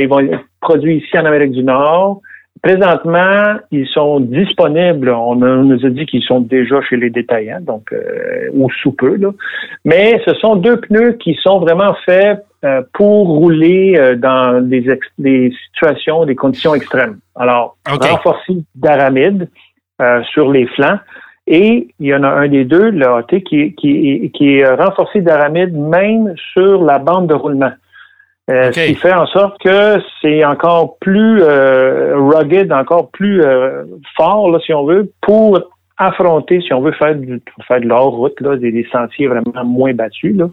ils 0.00 0.08
vont 0.08 0.18
être 0.18 0.40
produits 0.60 0.96
ici 0.96 1.16
en 1.16 1.24
Amérique 1.24 1.52
du 1.52 1.62
Nord. 1.62 2.20
Présentement, 2.64 3.58
ils 3.72 3.86
sont 3.88 4.20
disponibles. 4.20 5.10
On, 5.10 5.34
nous 5.34 5.84
a 5.84 5.90
dit 5.90 6.06
qu'ils 6.06 6.22
sont 6.22 6.40
déjà 6.40 6.80
chez 6.80 6.96
les 6.96 7.10
détaillants, 7.10 7.60
donc 7.60 7.92
euh, 7.92 8.48
ou 8.54 8.70
sous 8.70 8.92
peu. 8.92 9.16
Là. 9.16 9.32
Mais 9.84 10.18
ce 10.24 10.32
sont 10.36 10.56
deux 10.56 10.80
pneus 10.80 11.12
qui 11.20 11.36
sont 11.42 11.58
vraiment 11.58 11.94
faits 12.06 12.42
euh, 12.64 12.80
pour 12.94 13.28
rouler 13.28 13.96
euh, 13.98 14.16
dans 14.16 14.66
des, 14.66 14.98
des, 15.18 15.52
situations, 15.66 16.24
des 16.24 16.34
conditions 16.34 16.74
extrêmes. 16.74 17.18
Alors, 17.36 17.76
renforcé 17.86 18.54
d'aramide 18.74 19.50
sur 20.32 20.50
les 20.50 20.66
flancs. 20.68 21.00
Et 21.46 21.88
il 22.00 22.06
y 22.06 22.14
en 22.14 22.22
a 22.22 22.28
un 22.28 22.48
des 22.48 22.64
deux, 22.64 22.88
le 22.88 23.06
AT, 23.06 23.40
qui, 23.40 23.74
qui, 23.74 24.32
qui 24.32 24.56
est 24.56 24.74
renforcé 24.74 25.20
d'aramide 25.20 25.74
même 25.74 26.34
sur 26.54 26.82
la 26.82 26.98
bande 26.98 27.26
de 27.26 27.34
roulement. 27.34 27.72
Euh, 28.50 28.72
ce 28.72 28.86
qui 28.88 28.94
fait 28.94 29.12
en 29.12 29.26
sorte 29.26 29.58
que 29.62 29.98
c'est 30.20 30.44
encore 30.44 30.98
plus 30.98 31.42
euh, 31.42 32.14
rugged, 32.14 32.70
encore 32.72 33.10
plus 33.10 33.42
euh, 33.42 33.84
fort, 34.16 34.50
là, 34.50 34.58
si 34.64 34.74
on 34.74 34.84
veut, 34.84 35.10
pour 35.22 35.60
affronter, 35.96 36.60
si 36.60 36.72
on 36.74 36.82
veut 36.82 36.92
faire, 36.92 37.14
du, 37.14 37.40
faire 37.66 37.80
de 37.80 37.88
la 37.88 37.96
route, 37.96 38.38
là, 38.40 38.56
des, 38.56 38.86
sentiers 38.92 39.28
vraiment 39.28 39.64
moins 39.64 39.94
battus. 39.94 40.36
Là. 40.36 40.50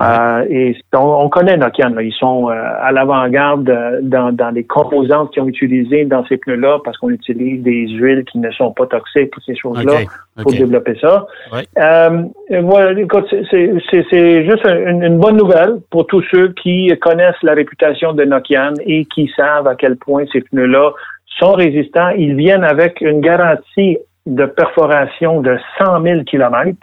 Euh, 0.00 0.44
et 0.48 0.76
on, 0.94 1.28
connaît 1.28 1.56
Nokian, 1.56 1.92
ils 1.98 2.12
sont 2.12 2.50
euh, 2.50 2.54
à 2.54 2.92
l'avant-garde 2.92 3.68
euh, 3.68 3.98
dans, 4.02 4.32
dans 4.32 4.50
les 4.50 4.62
composantes 4.62 5.32
qu'ils 5.32 5.42
ont 5.42 5.48
utilisées 5.48 6.04
dans 6.04 6.24
ces 6.26 6.36
pneus-là 6.36 6.78
parce 6.84 6.96
qu'on 6.98 7.10
utilise 7.10 7.62
des 7.64 7.88
huiles 7.88 8.24
qui 8.24 8.38
ne 8.38 8.50
sont 8.52 8.72
pas 8.72 8.86
toxiques, 8.86 9.32
toutes 9.32 9.44
ces 9.44 9.56
choses-là 9.56 10.00
pour 10.40 10.52
développer 10.52 10.96
ça. 11.00 11.26
voilà, 11.74 13.00
écoute, 13.00 13.26
c'est 13.50 14.44
juste 14.44 14.64
une, 14.64 15.02
une, 15.02 15.18
bonne 15.18 15.36
nouvelle 15.36 15.80
pour 15.90 16.06
tous 16.06 16.22
ceux 16.30 16.52
qui 16.52 16.92
connaissent 17.00 17.42
la 17.42 17.54
réputation 17.54 18.12
de 18.12 18.24
Nokian 18.24 18.74
et 18.86 19.04
qui 19.06 19.28
savent 19.36 19.66
à 19.66 19.74
quel 19.74 19.96
point 19.96 20.24
ces 20.32 20.42
pneus-là 20.42 20.92
sont 21.40 21.52
résistants. 21.52 22.10
Ils 22.10 22.36
viennent 22.36 22.64
avec 22.64 23.00
une 23.00 23.20
garantie 23.20 23.98
de 24.26 24.44
perforation 24.44 25.40
de 25.40 25.58
100 25.78 26.02
000 26.02 26.24
kilomètres. 26.24 26.78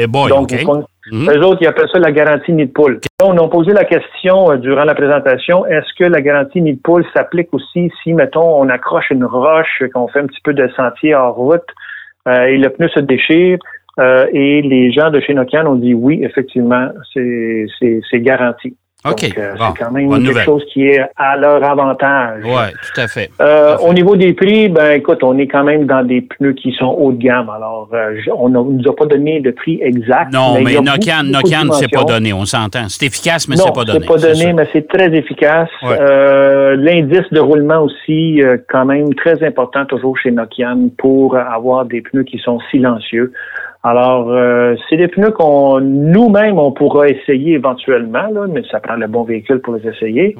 Et 0.00 0.06
bon, 0.06 0.28
Donc, 0.28 0.52
mhm. 0.52 1.28
eux 1.28 1.44
autres, 1.44 1.58
ils 1.60 1.66
appellent 1.66 1.88
ça 1.92 1.98
la 1.98 2.12
garantie 2.12 2.52
nid 2.52 2.66
pool. 2.66 3.00
On 3.20 3.36
a 3.36 3.48
posé 3.48 3.72
la 3.72 3.84
question 3.84 4.52
euh, 4.52 4.56
durant 4.56 4.84
la 4.84 4.94
présentation, 4.94 5.66
est-ce 5.66 5.92
que 5.98 6.04
la 6.04 6.20
garantie 6.20 6.62
nid 6.62 6.76
pool 6.76 7.04
s'applique 7.12 7.48
aussi 7.52 7.90
si, 8.04 8.12
mettons, 8.12 8.62
on 8.62 8.68
accroche 8.68 9.10
une 9.10 9.24
roche, 9.24 9.82
qu'on 9.92 10.06
fait 10.06 10.20
un 10.20 10.26
petit 10.26 10.40
peu 10.44 10.54
de 10.54 10.68
sentier 10.76 11.16
hors 11.16 11.34
route 11.34 11.66
euh, 12.28 12.44
et 12.44 12.58
le 12.58 12.70
pneu 12.70 12.88
se 12.88 13.00
déchire? 13.00 13.58
Euh, 13.98 14.26
et 14.32 14.62
les 14.62 14.92
gens 14.92 15.10
de 15.10 15.18
chez 15.18 15.34
Nokian 15.34 15.66
ont 15.66 15.74
dit 15.74 15.94
oui, 15.94 16.20
effectivement, 16.22 16.90
c'est 17.12 18.20
garanti. 18.20 18.76
OK. 19.04 19.32
Euh, 19.38 19.54
c'est 19.56 19.84
quand 19.84 19.92
même 19.92 20.10
quelque 20.24 20.42
chose 20.42 20.64
qui 20.72 20.88
est 20.88 21.00
à 21.16 21.36
leur 21.36 21.62
avantage. 21.62 22.42
Oui, 22.44 22.72
tout 22.82 23.00
à 23.00 23.06
fait. 23.06 23.30
Euh, 23.40 23.76
au 23.78 23.92
niveau 23.92 24.16
des 24.16 24.32
prix, 24.32 24.68
ben 24.68 24.90
écoute, 24.90 25.22
on 25.22 25.38
est 25.38 25.46
quand 25.46 25.62
même 25.62 25.86
dans 25.86 26.04
des 26.04 26.22
pneus 26.22 26.54
qui 26.54 26.72
sont 26.72 26.96
haut 26.98 27.12
de 27.12 27.22
gamme. 27.22 27.48
Alors, 27.48 27.88
euh, 27.94 28.16
on 28.36 28.48
ne 28.48 28.58
nous 28.58 28.90
a 28.90 28.96
pas 28.96 29.06
donné 29.06 29.38
de 29.38 29.52
prix 29.52 29.78
exact. 29.82 30.32
Non, 30.32 30.54
mais, 30.54 30.64
mais 30.64 30.80
Nokian, 30.80 31.22
ne 31.22 31.72
s'est 31.74 31.86
pas 31.86 32.02
donné, 32.02 32.32
on 32.32 32.44
s'entend. 32.44 32.88
C'est 32.88 33.06
efficace, 33.06 33.46
mais 33.48 33.56
c'est 33.56 33.72
pas 33.72 33.84
donné. 33.84 34.00
c'est 34.00 34.06
pas 34.06 34.18
donné, 34.18 34.52
mais 34.52 34.68
c'est 34.72 34.88
très 34.88 35.14
efficace. 35.14 35.70
L'indice 35.82 37.30
de 37.30 37.38
roulement 37.38 37.82
aussi, 37.82 38.42
quand 38.68 38.84
même 38.84 39.14
très 39.14 39.44
important 39.44 39.84
toujours 39.86 40.18
chez 40.18 40.32
Nokian 40.32 40.88
pour 40.98 41.36
avoir 41.36 41.84
des 41.84 42.00
pneus 42.00 42.24
qui 42.24 42.38
sont 42.38 42.58
silencieux. 42.72 43.32
Alors, 43.84 44.28
euh, 44.30 44.74
c'est 44.88 44.96
des 44.96 45.06
pneus 45.06 45.30
qu'on 45.30 45.80
nous-mêmes 45.80 46.58
on 46.58 46.72
pourra 46.72 47.08
essayer 47.08 47.54
éventuellement, 47.54 48.28
là, 48.32 48.46
mais 48.48 48.62
ça 48.70 48.80
prend 48.80 48.96
le 48.96 49.06
bon 49.06 49.22
véhicule 49.22 49.60
pour 49.60 49.76
les 49.76 49.86
essayer. 49.86 50.36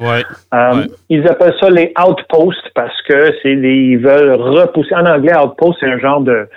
Euh, 0.53 0.85
ils 1.09 1.25
appellent 1.27 1.55
ça 1.59 1.69
les 1.69 1.93
outposts 1.97 2.69
parce 2.75 3.01
que 3.03 3.33
c'est 3.41 3.53
ils 3.53 3.97
veulent 3.97 4.33
repousser. 4.33 4.93
En 4.93 5.05
anglais, 5.05 5.33
outpost 5.37 5.77
c'est 5.79 5.87
un 5.87 5.99
genre 5.99 6.21
de 6.21 6.49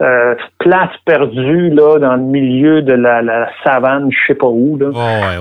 euh, 0.00 0.34
place 0.60 0.92
perdue 1.04 1.70
là 1.70 1.98
dans 1.98 2.14
le 2.14 2.22
milieu 2.22 2.82
de 2.82 2.92
la, 2.92 3.50
savane, 3.64 4.08
je 4.12 4.18
sais 4.28 4.38
pas 4.38 4.46
où. 4.46 4.76
Là. 4.76 4.90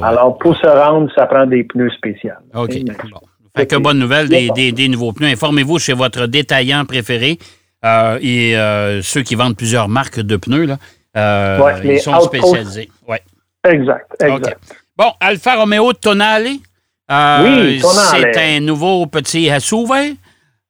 Alors, 0.01 0.39
pour 0.39 0.57
se 0.57 0.67
rendre, 0.67 1.11
ça 1.15 1.27
prend 1.27 1.45
des 1.45 1.63
pneus 1.63 1.91
spéciaux. 1.91 2.31
OK. 2.55 2.73
Bon. 3.11 3.19
Fait 3.55 3.65
que 3.65 3.75
bonne 3.75 3.99
nouvelle, 3.99 4.29
des, 4.29 4.71
des, 4.71 4.87
nouveaux 4.87 5.13
pneus. 5.13 5.29
Informez-vous 5.29 5.79
chez 5.79 5.93
votre 5.93 6.27
détaillant 6.27 6.85
préféré. 6.85 7.37
Euh, 7.87 8.19
et 8.21 8.57
euh, 8.57 9.01
ceux 9.01 9.21
qui 9.21 9.35
vendent 9.35 9.55
plusieurs 9.55 9.87
marques 9.87 10.19
de 10.19 10.35
pneus, 10.35 10.65
là, 10.65 10.77
euh, 11.15 11.79
ils 11.83 11.99
sont 11.99 12.19
spécialisés. 12.21 12.89
Ouais. 13.07 13.21
Exact, 13.63 14.05
exact. 14.21 14.59
Bon, 14.97 15.11
Alfa 15.19 15.55
Romeo 15.55 15.93
Tonale. 15.93 16.43
oui, 16.43 17.79
Tonale. 17.81 18.31
C'est 18.33 18.37
un 18.37 18.59
nouveau 18.59 19.05
petit 19.07 19.49
SUV. 19.59 20.15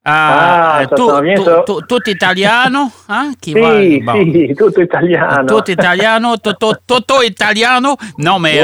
ah, 0.04 0.82
ça 0.88 0.96
tout, 0.96 1.10
ça. 1.44 1.64
Tout, 1.66 2.00
italiano, 2.06 2.90
hein? 3.08 3.32
Qui 3.40 3.54
va, 3.54 3.78
bon. 4.00 4.54
tout 4.56 4.80
italiano. 4.80 5.46
Tout 5.46 5.70
italiano, 5.70 6.36
tout, 6.36 7.22
italiano. 7.24 7.96
Non, 8.18 8.38
mais 8.38 8.62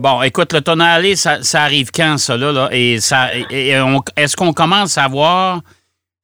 bon, 0.00 0.22
écoute, 0.22 0.52
le 0.54 0.60
tonale, 0.60 1.16
ça, 1.16 1.42
ça, 1.42 1.62
arrive 1.62 1.90
quand, 1.94 2.18
ça, 2.18 2.36
là? 2.36 2.52
là? 2.52 2.68
Et 2.72 3.00
ça, 3.00 3.28
est-ce 4.16 4.36
qu'on 4.36 4.52
commence 4.52 4.98
à 4.98 5.08
voir 5.08 5.60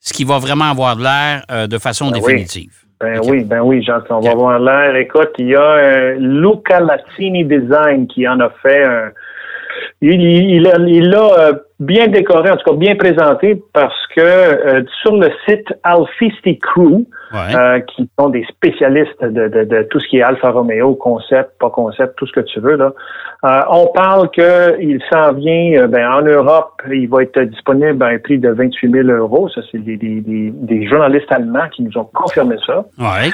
ce 0.09 0.13
qui 0.15 0.25
va 0.25 0.39
vraiment 0.39 0.71
avoir 0.71 0.97
de 0.97 1.03
l'air 1.03 1.45
euh, 1.51 1.67
de 1.67 1.79
façon 1.79 2.07
ben 2.07 2.21
définitive. 2.21 2.73
Ben 3.01 3.21
oui, 3.29 3.45
ben 3.45 3.61
oui, 3.61 3.83
Jean, 3.83 4.01
on 4.11 4.21
va 4.21 4.31
avoir 4.31 4.59
l'air. 4.59 4.97
Écoute, 4.97 5.31
il 5.39 5.49
y 5.49 5.55
a 5.55 5.61
euh, 5.61 6.17
Luca 6.19 6.81
Latini 6.81 7.45
Design 7.45 8.09
qui 8.09 8.27
en 8.27 8.41
a 8.41 8.51
fait 8.63 8.85
un. 8.85 9.11
Il 10.01 10.63
l'a 10.63 10.79
il, 10.87 11.15
euh, 11.15 11.53
bien 11.81 12.09
décoré, 12.09 12.51
en 12.51 12.57
tout 12.57 12.71
cas 12.71 12.77
bien 12.77 12.97
présenté, 12.97 13.63
parce 13.73 14.07
que 14.15 14.85
sur 15.03 15.17
le 15.17 15.31
site 15.47 15.69
Alfisti 15.85 16.59
Crew, 16.59 17.05
qui 17.95 18.11
sont 18.19 18.29
des 18.31 18.45
spécialistes 18.45 19.23
de, 19.23 19.49
de, 19.49 19.65
de, 19.65 19.83
tout 19.91 20.01
ce 20.01 20.09
qui 20.09 20.19
est 20.19 20.23
Alfa 20.23 20.51
Romeo, 20.51 20.95
concept, 20.95 21.53
pas 21.61 21.71
concept, 21.71 22.17
tout 22.17 22.27
ce 22.27 22.33
que 22.33 22.41
tu 22.41 22.61
veux, 22.61 22.77
là, 22.77 22.93
euh, 23.45 23.61
on 23.71 23.87
parle 23.87 24.31
qu'il 24.31 25.01
s'en 25.13 25.33
vient 25.33 25.83
euh, 25.83 25.87
ben, 25.87 26.11
en 26.11 26.23
Europe, 26.23 26.83
il 26.91 27.09
va 27.09 27.23
être 27.23 27.41
disponible 27.43 28.03
à 28.03 28.09
un 28.09 28.19
prix 28.19 28.39
de 28.39 28.51
28 28.51 28.91
000 28.91 29.09
euros. 29.09 29.49
Ça, 29.49 29.61
c'est 29.71 29.79
des, 29.79 29.97
des, 29.97 30.21
des, 30.21 30.89
journalistes 30.89 31.31
allemands 31.31 31.69
qui 31.69 31.83
nous 31.83 31.97
ont 31.97 32.09
confirmé 32.13 32.57
ça. 32.67 32.85
Ouais. 32.99 33.31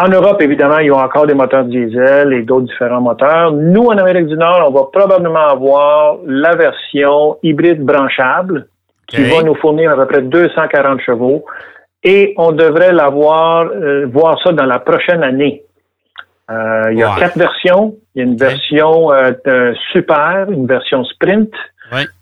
Euh, 0.00 0.04
en 0.04 0.08
Europe, 0.08 0.40
évidemment, 0.42 0.78
ils 0.78 0.92
ont 0.92 0.98
encore 0.98 1.26
des 1.26 1.34
moteurs 1.34 1.64
diesel 1.64 2.32
et 2.32 2.42
d'autres 2.42 2.66
différents 2.66 3.00
moteurs. 3.00 3.52
Nous, 3.52 3.84
en 3.84 3.98
Amérique 3.98 4.26
du 4.26 4.36
Nord, 4.36 4.66
on 4.68 4.72
va 4.72 4.84
probablement 4.92 5.48
avoir 5.48 6.18
la 6.26 6.54
version 6.54 7.38
hybride 7.42 7.84
branchable 7.84 8.66
qui 9.06 9.24
va 9.24 9.42
nous 9.42 9.56
fournir 9.56 9.90
à 9.90 9.96
peu 9.96 10.06
près 10.06 10.22
240 10.22 11.00
chevaux 11.00 11.44
et 12.04 12.32
on 12.36 12.52
devrait 12.52 12.92
l'avoir, 12.92 13.68
voir 14.06 14.40
ça 14.42 14.52
dans 14.52 14.66
la 14.66 14.78
prochaine 14.78 15.24
année. 15.24 15.64
Euh, 16.50 16.92
il 16.92 16.98
y 16.98 17.02
a 17.02 17.14
quatre 17.18 17.38
versions. 17.38 17.96
Il 18.14 18.18
y 18.18 18.22
a 18.22 18.28
une 18.28 18.36
version 18.36 19.12
euh, 19.12 19.72
super, 19.92 20.46
une 20.50 20.66
version 20.66 21.04
sprint, 21.04 21.52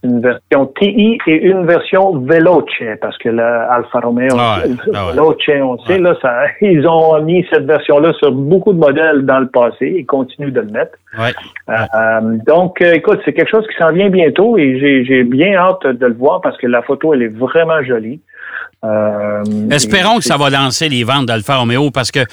une 0.03 0.21
version 0.21 0.67
TI 0.79 1.19
et 1.27 1.45
une 1.45 1.67
version 1.67 2.19
Veloce, 2.19 2.65
parce 3.01 3.17
que 3.19 3.29
l'Alfa 3.29 4.01
Romeo 4.01 4.35
ah 4.39 4.63
ah 4.95 5.11
Veloce, 5.11 5.37
on 5.63 5.79
sait, 5.85 5.99
là, 5.99 6.15
ça, 6.21 6.45
ils 6.61 6.87
ont 6.87 7.21
mis 7.23 7.47
cette 7.51 7.65
version-là 7.65 8.13
sur 8.15 8.33
beaucoup 8.33 8.73
de 8.73 8.79
modèles 8.79 9.25
dans 9.25 9.41
le 9.41 9.49
passé. 9.49 9.95
Et 9.99 10.05
continuent 10.05 10.53
de 10.53 10.61
le 10.61 10.71
mettre. 10.71 10.99
Euh, 11.69 12.39
donc, 12.47 12.81
écoute, 12.81 13.21
c'est 13.25 13.33
quelque 13.33 13.51
chose 13.51 13.67
qui 13.69 13.77
s'en 13.79 13.93
vient 13.93 14.11
bientôt 14.11 14.59
et 14.59 15.05
j'ai 15.05 15.25
bien 15.25 15.55
hâte 15.55 15.87
de 15.87 16.07
le 16.07 16.15
voir 16.15 16.41
parce 16.41 16.57
que 16.59 16.67
la 16.67 16.83
photo, 16.83 17.15
elle 17.15 17.23
est 17.23 17.29
vraiment 17.29 17.83
jolie. 17.83 18.21
Euh, 18.85 19.43
Espérons 19.71 20.19
que 20.19 20.25
ça 20.25 20.37
va 20.37 20.51
lancer 20.51 20.89
les 20.89 21.03
ventes 21.03 21.27
d'Alfa 21.27 21.57
Romeo 21.57 21.91
parce 21.91 22.13
que 22.13 22.21
euh, 22.21 22.25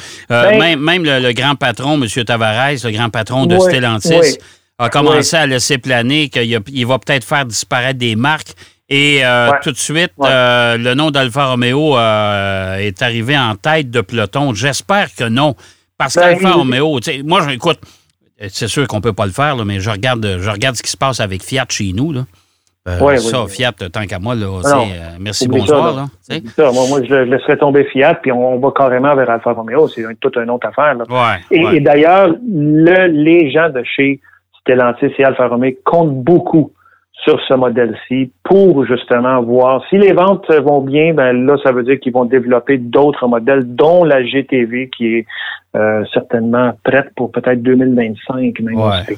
ben, 0.60 0.80
même, 0.80 1.04
le, 1.04 1.34
grand 1.34 1.56
patron, 1.56 1.96
M. 1.96 2.24
Tavares, 2.24 2.84
le 2.84 2.92
grand 2.92 3.10
patron 3.10 3.46
de 3.48 3.58
Stellantis, 3.58 4.38
a 4.77 4.89
commencé 4.89 5.36
à 5.36 5.46
laisser 5.46 5.77
planer 5.77 6.29
qu'il 6.29 6.88
va 6.88 7.00
peut-être 7.00 7.24
faire 7.24 7.46
disparaître 7.46 8.00
des 8.00 8.15
marques. 8.15 8.53
Et 8.88 9.25
euh, 9.25 9.50
tout 9.63 9.72
de 9.72 9.77
suite, 9.77 10.12
le 10.20 10.94
nom 10.94 11.12
d'Alfa 11.12 11.48
Romeo 11.48 11.98
est 11.98 13.01
arrivé 13.01 13.38
en 13.38 13.55
tête 13.55 13.89
de 13.89 14.01
peloton. 14.01 14.53
J'espère 14.53 15.13
que 15.15 15.25
non. 15.25 15.55
Parce 15.98 16.15
ben, 16.15 16.38
qu'Alfa 16.38 16.51
Romeo, 16.51 17.00
moi, 17.24 17.53
écoute, 17.53 17.79
c'est 18.50 18.67
sûr 18.67 18.88
qu'on 18.88 18.98
ne 18.98 19.01
peut 19.01 19.13
pas 19.13 19.25
le 19.25 19.32
faire, 19.32 19.55
mais 19.65 19.79
je 19.79 19.89
regarde, 19.89 20.38
je 20.39 20.50
regarde 20.50 20.75
ce 20.75 20.84
qui 20.84 20.91
se 20.91 20.98
passe 20.98 21.20
avec 21.20 21.41
Fiat 21.41 21.65
chez 21.70 21.94
nous. 21.94 22.12
Là. 22.12 22.25
Euh, 22.88 23.17
ça, 23.17 23.48
Fiat, 23.48 23.72
tant 23.72 24.05
qu'à 24.05 24.20
moi, 24.20 24.36
là, 24.36 24.46
euh, 24.46 24.84
merci, 25.20 25.48
bonsoir. 25.48 25.96
Là, 25.96 26.72
moi, 26.72 27.01
je, 27.03 27.15
laisserais 27.24 27.58
tomber 27.58 27.86
Fiat, 27.86 28.15
puis 28.22 28.32
on, 28.32 28.60
va 28.60 28.70
carrément 28.75 29.15
vers 29.15 29.29
Alfa 29.29 29.53
Romeo. 29.53 29.88
C'est 29.88 30.03
toute 30.20 30.38
une 30.38 30.51
autre 30.51 30.67
affaire. 30.67 30.96
et, 31.50 31.79
d'ailleurs, 31.79 32.29
le, 32.48 33.08
les 33.08 33.51
gens 33.51 33.70
de 33.70 33.84
chez 33.84 34.22
Stellantis 34.65 35.13
et 35.19 35.24
Alfa 35.24 35.48
Romeo 35.48 35.72
comptent 35.84 36.24
beaucoup 36.24 36.72
sur 37.24 37.39
ce 37.48 37.53
modèle-ci 37.53 38.31
pour 38.43 38.86
justement 38.86 39.41
voir 39.41 39.84
si 39.89 39.98
les 39.98 40.12
ventes 40.12 40.51
vont 40.51 40.81
bien, 40.81 41.13
ben 41.13 41.45
là, 41.45 41.55
ça 41.63 41.72
veut 41.72 41.84
dire 41.84 42.00
qu'ils 42.00 42.13
vont 42.13 42.25
développer 42.25 42.77
d'autres 42.77 43.27
modèles, 43.27 43.63
dont 43.75 44.03
la 44.03 44.24
GTV 44.24 44.89
qui 44.89 45.15
est 45.15 45.25
euh, 45.75 46.05
certainement 46.13 46.72
prête 46.86 47.08
pour 47.17 47.32
peut-être 47.34 47.62
2025, 47.62 48.60
même 48.62 48.77
En 48.77 48.91
tout 49.03 49.15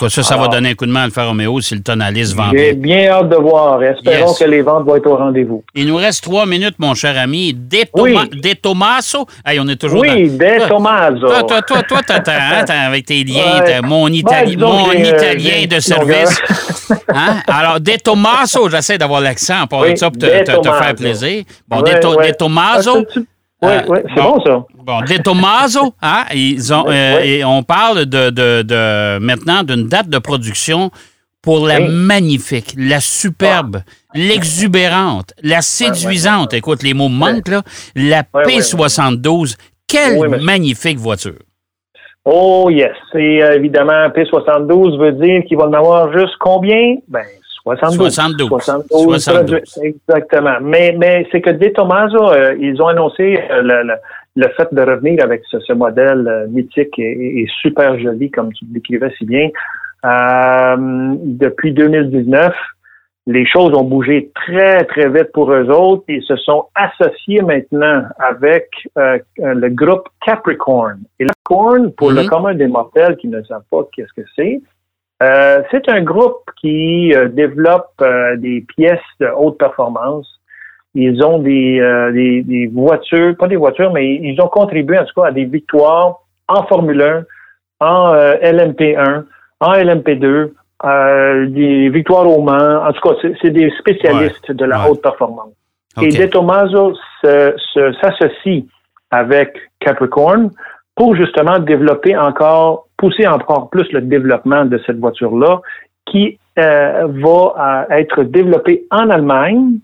cas, 0.00 0.08
ça, 0.08 0.24
ça 0.24 0.36
va 0.36 0.48
donner 0.48 0.70
un 0.70 0.74
coup 0.74 0.84
de 0.84 0.90
main 0.90 1.02
à 1.02 1.04
Alfa 1.04 1.26
Romeo 1.26 1.60
si 1.60 1.76
le 1.76 1.82
Tonaliste 1.82 2.34
vend 2.34 2.50
J'ai 2.52 2.72
bien 2.72 3.08
hâte 3.08 3.28
de 3.28 3.36
voir. 3.36 3.80
Espérons 3.84 4.34
que 4.34 4.44
les 4.44 4.62
ventes 4.62 4.84
vont 4.84 4.96
être 4.96 5.06
au 5.06 5.16
rendez-vous. 5.16 5.62
Il 5.76 5.86
nous 5.86 5.94
reste 5.94 6.24
trois 6.24 6.44
minutes, 6.44 6.74
mon 6.80 6.94
cher 6.94 7.16
ami. 7.16 7.54
De, 7.54 8.54
Tomaso. 8.60 9.26
on 9.46 9.68
est 9.68 9.76
toujours 9.76 10.00
Oui, 10.00 10.28
De 10.28 10.68
Tomaso. 10.68 11.24
Toi, 11.28 11.42
toi, 11.44 11.62
toi, 11.62 11.82
toi, 11.82 12.00
hein, 12.26 12.64
avec 12.68 13.06
tes 13.06 13.22
liens, 13.22 13.62
mon, 13.84 14.08
ben, 14.08 14.58
mon 14.58 14.88
euh, 14.90 14.94
italien 14.94 15.66
de 15.70 15.78
service. 15.78 16.40
Hein? 17.14 17.36
Alors, 17.46 17.80
De 17.80 17.92
Tomaso, 18.02 18.68
j'essaie 18.68 18.98
d'avoir 18.98 19.20
l'accent 19.20 19.66
pour 19.68 19.84
ça 19.94 20.10
pour 20.10 20.18
te, 20.18 20.26
faire 20.26 20.94
plaisir. 20.96 21.44
Bon, 21.68 21.80
De, 21.80 22.32
Tomaso. 22.36 23.06
Oui, 23.62 23.68
euh, 23.70 23.80
oui, 23.88 23.98
c'est 24.14 24.22
bon, 24.22 24.40
ça. 24.44 24.64
Bon, 24.74 25.00
De 25.02 25.22
Tomaso, 25.22 25.94
hein, 26.02 26.24
ils 26.34 26.74
ont, 26.74 26.84
euh, 26.88 27.20
et 27.20 27.44
on 27.44 27.62
parle 27.62 28.06
de, 28.06 28.30
de, 28.30 28.62
de 28.62 29.18
maintenant 29.18 29.62
d'une 29.62 29.86
date 29.86 30.08
de 30.08 30.18
production 30.18 30.90
pour 31.42 31.66
la 31.66 31.80
magnifique, 31.80 32.74
la 32.76 33.00
superbe, 33.00 33.82
ah. 33.84 34.10
l'exubérante, 34.14 35.32
la 35.42 35.60
séduisante, 35.60 36.54
écoute, 36.54 36.82
les 36.82 36.94
mots 36.94 37.08
manquent, 37.08 37.48
là, 37.48 37.62
la 37.96 38.22
P72. 38.22 39.56
Quelle 39.88 40.40
magnifique 40.40 40.98
voiture! 40.98 41.38
Oh 42.24 42.68
yes. 42.70 42.94
Et 43.14 43.42
euh, 43.42 43.56
évidemment, 43.56 44.08
P72 44.08 44.98
veut 44.98 45.12
dire 45.12 45.42
qu'ils 45.46 45.58
vont 45.58 45.64
en 45.64 45.72
avoir 45.72 46.12
juste 46.16 46.34
combien? 46.38 46.96
Ben, 47.08 47.24
72. 47.62 48.12
72. 48.12 48.48
72. 49.22 49.60
Exactement. 49.82 50.58
Mais, 50.60 50.94
mais 50.98 51.26
c'est 51.30 51.40
que 51.40 51.50
De 51.50 51.68
Tomaso, 51.68 52.30
euh, 52.30 52.54
ils 52.58 52.80
ont 52.82 52.88
annoncé 52.88 53.38
euh, 53.50 53.62
le, 53.62 53.94
le, 54.36 54.48
fait 54.56 54.68
de 54.72 54.80
revenir 54.80 55.22
avec 55.22 55.42
ce, 55.50 55.60
ce 55.60 55.72
modèle 55.72 56.48
mythique 56.50 56.98
et, 56.98 57.40
et, 57.40 57.46
super 57.60 57.98
joli, 57.98 58.30
comme 58.30 58.52
tu 58.52 58.64
le 58.64 58.74
décrivais 58.74 59.12
si 59.18 59.24
bien. 59.24 59.48
depuis 60.04 61.72
2019, 61.72 62.52
les 63.26 63.46
choses 63.46 63.72
ont 63.74 63.84
bougé 63.84 64.30
très, 64.34 64.84
très 64.84 65.08
vite 65.08 65.30
pour 65.32 65.52
eux 65.52 65.70
autres. 65.70 66.04
Ils 66.08 66.22
se 66.22 66.36
sont 66.36 66.66
associés 66.74 67.42
maintenant 67.42 68.04
avec 68.18 68.68
euh, 68.98 69.18
le 69.38 69.68
groupe 69.68 70.08
Capricorn. 70.24 70.98
Et 71.20 71.26
Capricorn, 71.26 71.92
pour 71.92 72.10
le 72.10 72.22
mhm. 72.22 72.28
commun 72.28 72.54
des 72.54 72.66
mortels 72.66 73.16
qui 73.16 73.28
ne 73.28 73.42
savent 73.44 73.64
pas 73.70 73.82
qu'est-ce 73.94 74.12
que 74.20 74.26
c'est, 74.34 74.60
euh, 75.22 75.62
c'est 75.70 75.88
un 75.88 76.02
groupe 76.02 76.42
qui 76.60 77.14
euh, 77.14 77.28
développe 77.28 78.02
des 78.38 78.60
pièces 78.76 78.98
de 79.20 79.28
haute 79.36 79.58
performance. 79.58 80.28
Ils 80.94 81.24
ont 81.24 81.38
des, 81.38 81.80
des, 82.12 82.42
des, 82.42 82.66
voitures, 82.66 83.34
pas 83.38 83.48
des 83.48 83.56
voitures, 83.56 83.92
mais 83.92 84.14
ils 84.14 84.38
ont 84.42 84.48
contribué 84.48 84.98
en 84.98 85.04
tout 85.04 85.18
cas 85.18 85.28
à 85.28 85.32
des 85.32 85.46
victoires 85.46 86.18
en 86.48 86.64
Formule 86.64 87.00
1, 87.00 87.24
en 87.80 88.12
LMP1, 88.12 89.24
en 89.60 89.72
LMP2, 89.72 90.50
euh, 90.84 91.46
des 91.46 91.88
victoires 91.90 92.28
au 92.28 92.42
Mans. 92.42 92.84
En 92.84 92.92
tout 92.92 93.08
cas, 93.08 93.28
c'est 93.40 93.50
des 93.50 93.70
spécialistes 93.78 94.50
de 94.50 94.64
la 94.64 94.90
haute 94.90 95.00
performance. 95.00 95.52
Et 96.00 96.08
De 96.08 96.26
Tomaso 96.26 96.94
s'associe 97.22 98.64
avec 99.10 99.56
Capricorn 99.78 100.50
pour 100.96 101.14
justement 101.14 101.60
développer 101.60 102.16
encore, 102.16 102.88
pousser 103.02 103.26
encore 103.26 103.68
plus 103.68 103.90
le 103.92 104.00
développement 104.00 104.64
de 104.64 104.80
cette 104.86 105.00
voiture-là, 105.00 105.60
qui 106.06 106.38
euh, 106.58 107.08
va 107.08 107.86
euh, 107.90 107.96
être 107.96 108.22
développée 108.22 108.84
en 108.92 109.10
Allemagne, 109.10 109.78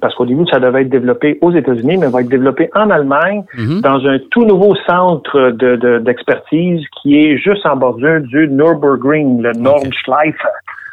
parce 0.00 0.14
qu'au 0.14 0.24
début, 0.24 0.46
ça 0.50 0.60
devait 0.60 0.82
être 0.82 0.88
développé 0.88 1.36
aux 1.40 1.52
États-Unis, 1.52 1.96
mais 1.98 2.06
va 2.06 2.20
être 2.20 2.28
développé 2.28 2.70
en 2.74 2.90
Allemagne 2.90 3.42
mhm. 3.56 3.80
dans 3.80 4.06
un 4.06 4.18
tout 4.30 4.44
nouveau 4.44 4.74
centre 4.86 5.50
d'expertise 5.98 6.80
qui 7.02 7.18
est 7.18 7.38
juste 7.38 7.66
en 7.66 7.76
bordure 7.76 8.20
du 8.20 8.48
Nürburgring, 8.48 9.42
le 9.42 9.52
Nordschleife. 9.52 10.36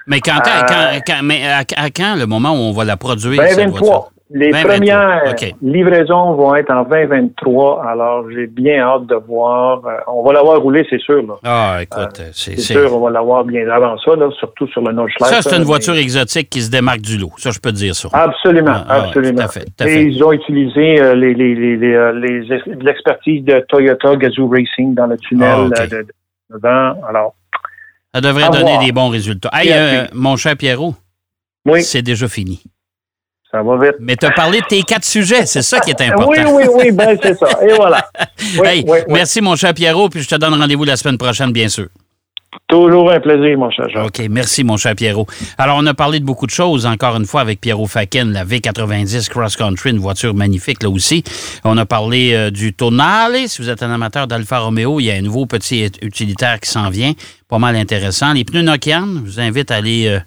Mais 0.07 0.19
quand, 0.19 0.39
euh, 0.47 0.99
quand, 1.05 1.21
mais 1.23 1.41
à, 1.47 1.89
quand 1.89 2.15
le 2.17 2.25
moment 2.25 2.53
où 2.53 2.69
on 2.69 2.71
va 2.71 2.85
la 2.85 2.97
produire? 2.97 3.41
2023. 3.55 4.09
Les 4.31 4.49
premières 4.49 5.35
livraisons 5.61 6.33
vont 6.33 6.55
être 6.55 6.71
en 6.71 6.83
2023, 6.83 7.85
alors 7.85 8.25
j'ai 8.31 8.47
bien 8.47 8.79
hâte 8.79 9.05
de 9.05 9.15
voir. 9.15 9.85
Euh, 9.85 9.97
on 10.07 10.23
va 10.23 10.33
l'avoir 10.33 10.59
roulé, 10.59 10.83
c'est 10.89 10.99
sûr. 10.99 11.21
Là. 11.21 11.35
Ah, 11.43 11.77
écoute, 11.83 12.19
euh, 12.19 12.29
c'est 12.33 12.57
sûr, 12.57 12.91
on 12.95 13.01
va 13.01 13.11
l'avoir 13.11 13.43
bien 13.45 13.69
avant 13.69 13.95
ça, 13.99 14.15
là, 14.15 14.27
surtout 14.39 14.67
sur 14.69 14.81
le 14.81 14.93
Nordschleife. 14.93 15.29
Ça, 15.29 15.43
c'est 15.43 15.55
une 15.55 15.63
voiture 15.63 15.95
exotique 15.95 16.49
qui 16.49 16.63
se 16.63 16.71
démarque 16.71 17.01
du 17.01 17.19
lot. 17.19 17.33
Ça, 17.37 17.51
je 17.51 17.59
peux 17.59 17.71
te 17.71 17.75
dire 17.75 17.95
ça. 17.95 18.09
Absolument, 18.13 18.71
ah, 18.73 18.85
ah, 18.89 19.03
absolument. 19.03 19.43
tout 19.43 19.43
à 19.43 19.47
fait, 19.47 19.87
Et 19.87 20.01
ils 20.01 20.23
ont 20.23 20.31
utilisé 20.31 20.99
euh, 20.99 21.13
les, 21.13 21.35
les, 21.35 21.77
les, 21.77 22.41
l'expertise 22.81 23.43
de 23.43 23.63
Toyota 23.69 24.15
Gazoo 24.15 24.47
Racing 24.47 24.95
dans 24.95 25.05
le 25.05 25.17
tunnel 25.17 25.69
ah, 25.77 25.85
de, 25.85 26.07
dedans. 26.49 26.95
Alors, 27.07 27.35
ça 28.11 28.21
devrait 28.21 28.49
donner 28.49 28.79
des 28.83 28.91
bons 28.91 29.09
résultats. 29.09 29.51
Hey, 29.53 30.07
mon 30.13 30.35
cher 30.35 30.55
Pierrot, 30.57 30.95
oui. 31.67 31.83
c'est 31.83 32.01
déjà 32.01 32.27
fini. 32.27 32.63
Ça 33.55 33.63
va 33.63 33.77
vite. 33.77 33.95
Mais 34.01 34.17
tu 34.17 34.25
as 34.25 34.31
parlé 34.31 34.59
de 34.59 34.65
tes 34.65 34.83
quatre 34.83 35.05
sujets, 35.05 35.45
c'est 35.45 35.61
ça 35.61 35.79
qui 35.79 35.91
est 35.91 36.01
important. 36.01 36.29
Oui, 36.29 36.39
oui, 36.51 36.63
oui, 36.75 36.91
ben 36.91 37.17
c'est 37.21 37.35
ça. 37.35 37.47
Et 37.65 37.73
voilà. 37.73 38.05
merci, 39.07 39.39
mon 39.39 39.55
cher 39.55 39.73
Pierrot, 39.73 40.09
puis 40.09 40.21
je 40.21 40.27
te 40.27 40.35
donne 40.35 40.55
rendez-vous 40.55 40.83
la 40.83 40.97
semaine 40.97 41.17
prochaine, 41.17 41.53
bien 41.53 41.69
sûr. 41.69 41.87
Toujours 42.67 43.11
un 43.11 43.21
plaisir, 43.21 43.57
mon 43.57 43.71
cher 43.71 43.87
OK, 44.03 44.21
merci, 44.29 44.65
mon 44.65 44.75
cher 44.75 44.93
Pierrot. 44.93 45.25
Alors, 45.57 45.77
on 45.79 45.85
a 45.85 45.93
parlé 45.93 46.19
de 46.19 46.25
beaucoup 46.25 46.47
de 46.47 46.51
choses, 46.51 46.85
encore 46.85 47.15
une 47.15 47.25
fois, 47.25 47.39
avec 47.39 47.61
Pierrot 47.61 47.87
Faken, 47.87 48.33
la 48.33 48.43
V90 48.43 49.29
Cross 49.29 49.55
Country, 49.55 49.91
une 49.91 49.99
voiture 49.99 50.33
magnifique, 50.33 50.83
là 50.83 50.89
aussi. 50.89 51.23
On 51.63 51.77
a 51.77 51.85
parlé 51.85 52.33
euh, 52.33 52.51
du 52.51 52.73
Tonale. 52.73 53.47
Si 53.47 53.61
vous 53.61 53.69
êtes 53.69 53.83
un 53.83 53.91
amateur 53.91 54.27
d'Alfa 54.27 54.59
Romeo, 54.59 54.99
il 54.99 55.05
y 55.05 55.11
a 55.11 55.13
un 55.13 55.21
nouveau 55.21 55.45
petit 55.45 55.89
utilitaire 56.01 56.59
qui 56.59 56.69
s'en 56.69 56.89
vient, 56.89 57.13
pas 57.47 57.59
mal 57.59 57.77
intéressant. 57.77 58.33
Les 58.33 58.43
pneus 58.43 58.63
Nokian, 58.63 59.07
je 59.23 59.31
vous 59.31 59.39
invite 59.39 59.71
à 59.71 59.75
aller... 59.75 60.07
Euh, 60.07 60.19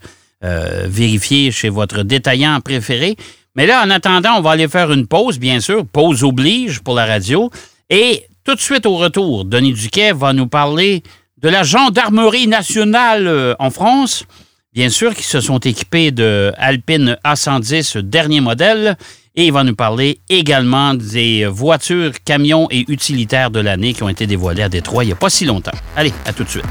euh, 0.45 0.87
vérifier 0.89 1.51
chez 1.51 1.69
votre 1.69 2.03
détaillant 2.03 2.61
préféré. 2.61 3.17
Mais 3.57 3.67
là, 3.67 3.83
en 3.85 3.91
attendant, 3.91 4.37
on 4.37 4.41
va 4.41 4.53
aller 4.53 4.69
faire 4.69 4.93
une 4.93 5.07
pause, 5.07 5.39
bien 5.39 5.59
sûr. 5.59 5.85
Pause 5.85 6.23
oblige 6.23 6.81
pour 6.81 6.95
la 6.95 7.07
radio. 7.07 7.51
Et 7.91 8.25
tout 8.45 8.55
de 8.55 8.61
suite 8.61 8.87
au 8.87 8.97
retour, 8.97 9.45
Denis 9.45 9.73
Duquet 9.73 10.13
va 10.13 10.33
nous 10.33 10.47
parler 10.47 11.03
de 11.43 11.49
la 11.49 11.65
gendarmerie 11.65 12.47
nationale 12.47 13.27
euh, 13.27 13.55
en 13.59 13.71
France. 13.71 14.25
Bien 14.73 14.91
sûr, 14.91 15.15
qui 15.15 15.25
se 15.25 15.41
sont 15.41 15.59
équipés 15.59 16.13
de 16.13 16.53
Alpine 16.57 17.17
A110 17.25 17.99
dernier 17.99 18.41
modèle. 18.41 18.97
Et 19.35 19.47
il 19.47 19.53
va 19.53 19.65
nous 19.65 19.75
parler 19.75 20.21
également 20.29 20.95
des 20.95 21.47
voitures, 21.47 22.13
camions 22.25 22.69
et 22.71 22.85
utilitaires 22.89 23.51
de 23.51 23.61
l'année 23.61 23.95
qui 23.95 24.03
ont 24.03 24.09
été 24.09 24.27
dévoilées 24.27 24.63
à 24.63 24.69
Détroit 24.69 25.05
il 25.05 25.09
n'y 25.09 25.13
a 25.13 25.17
pas 25.17 25.31
si 25.31 25.45
longtemps. 25.45 25.77
Allez, 25.97 26.13
à 26.27 26.33
tout 26.33 26.45
de 26.45 26.49
suite. 26.49 26.65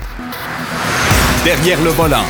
Derrière 1.43 1.81
le 1.81 1.89
volant. 1.91 2.25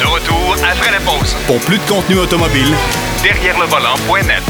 De 0.00 0.04
retour 0.06 0.37
après 0.62 0.90
la 0.90 1.00
pause. 1.00 1.34
Pour 1.46 1.58
plus 1.60 1.78
de 1.78 1.84
contenu 1.84 2.16
automobile, 2.18 2.74
derrière 3.22 3.58
le 3.58 3.66
volant.net. 3.66 4.42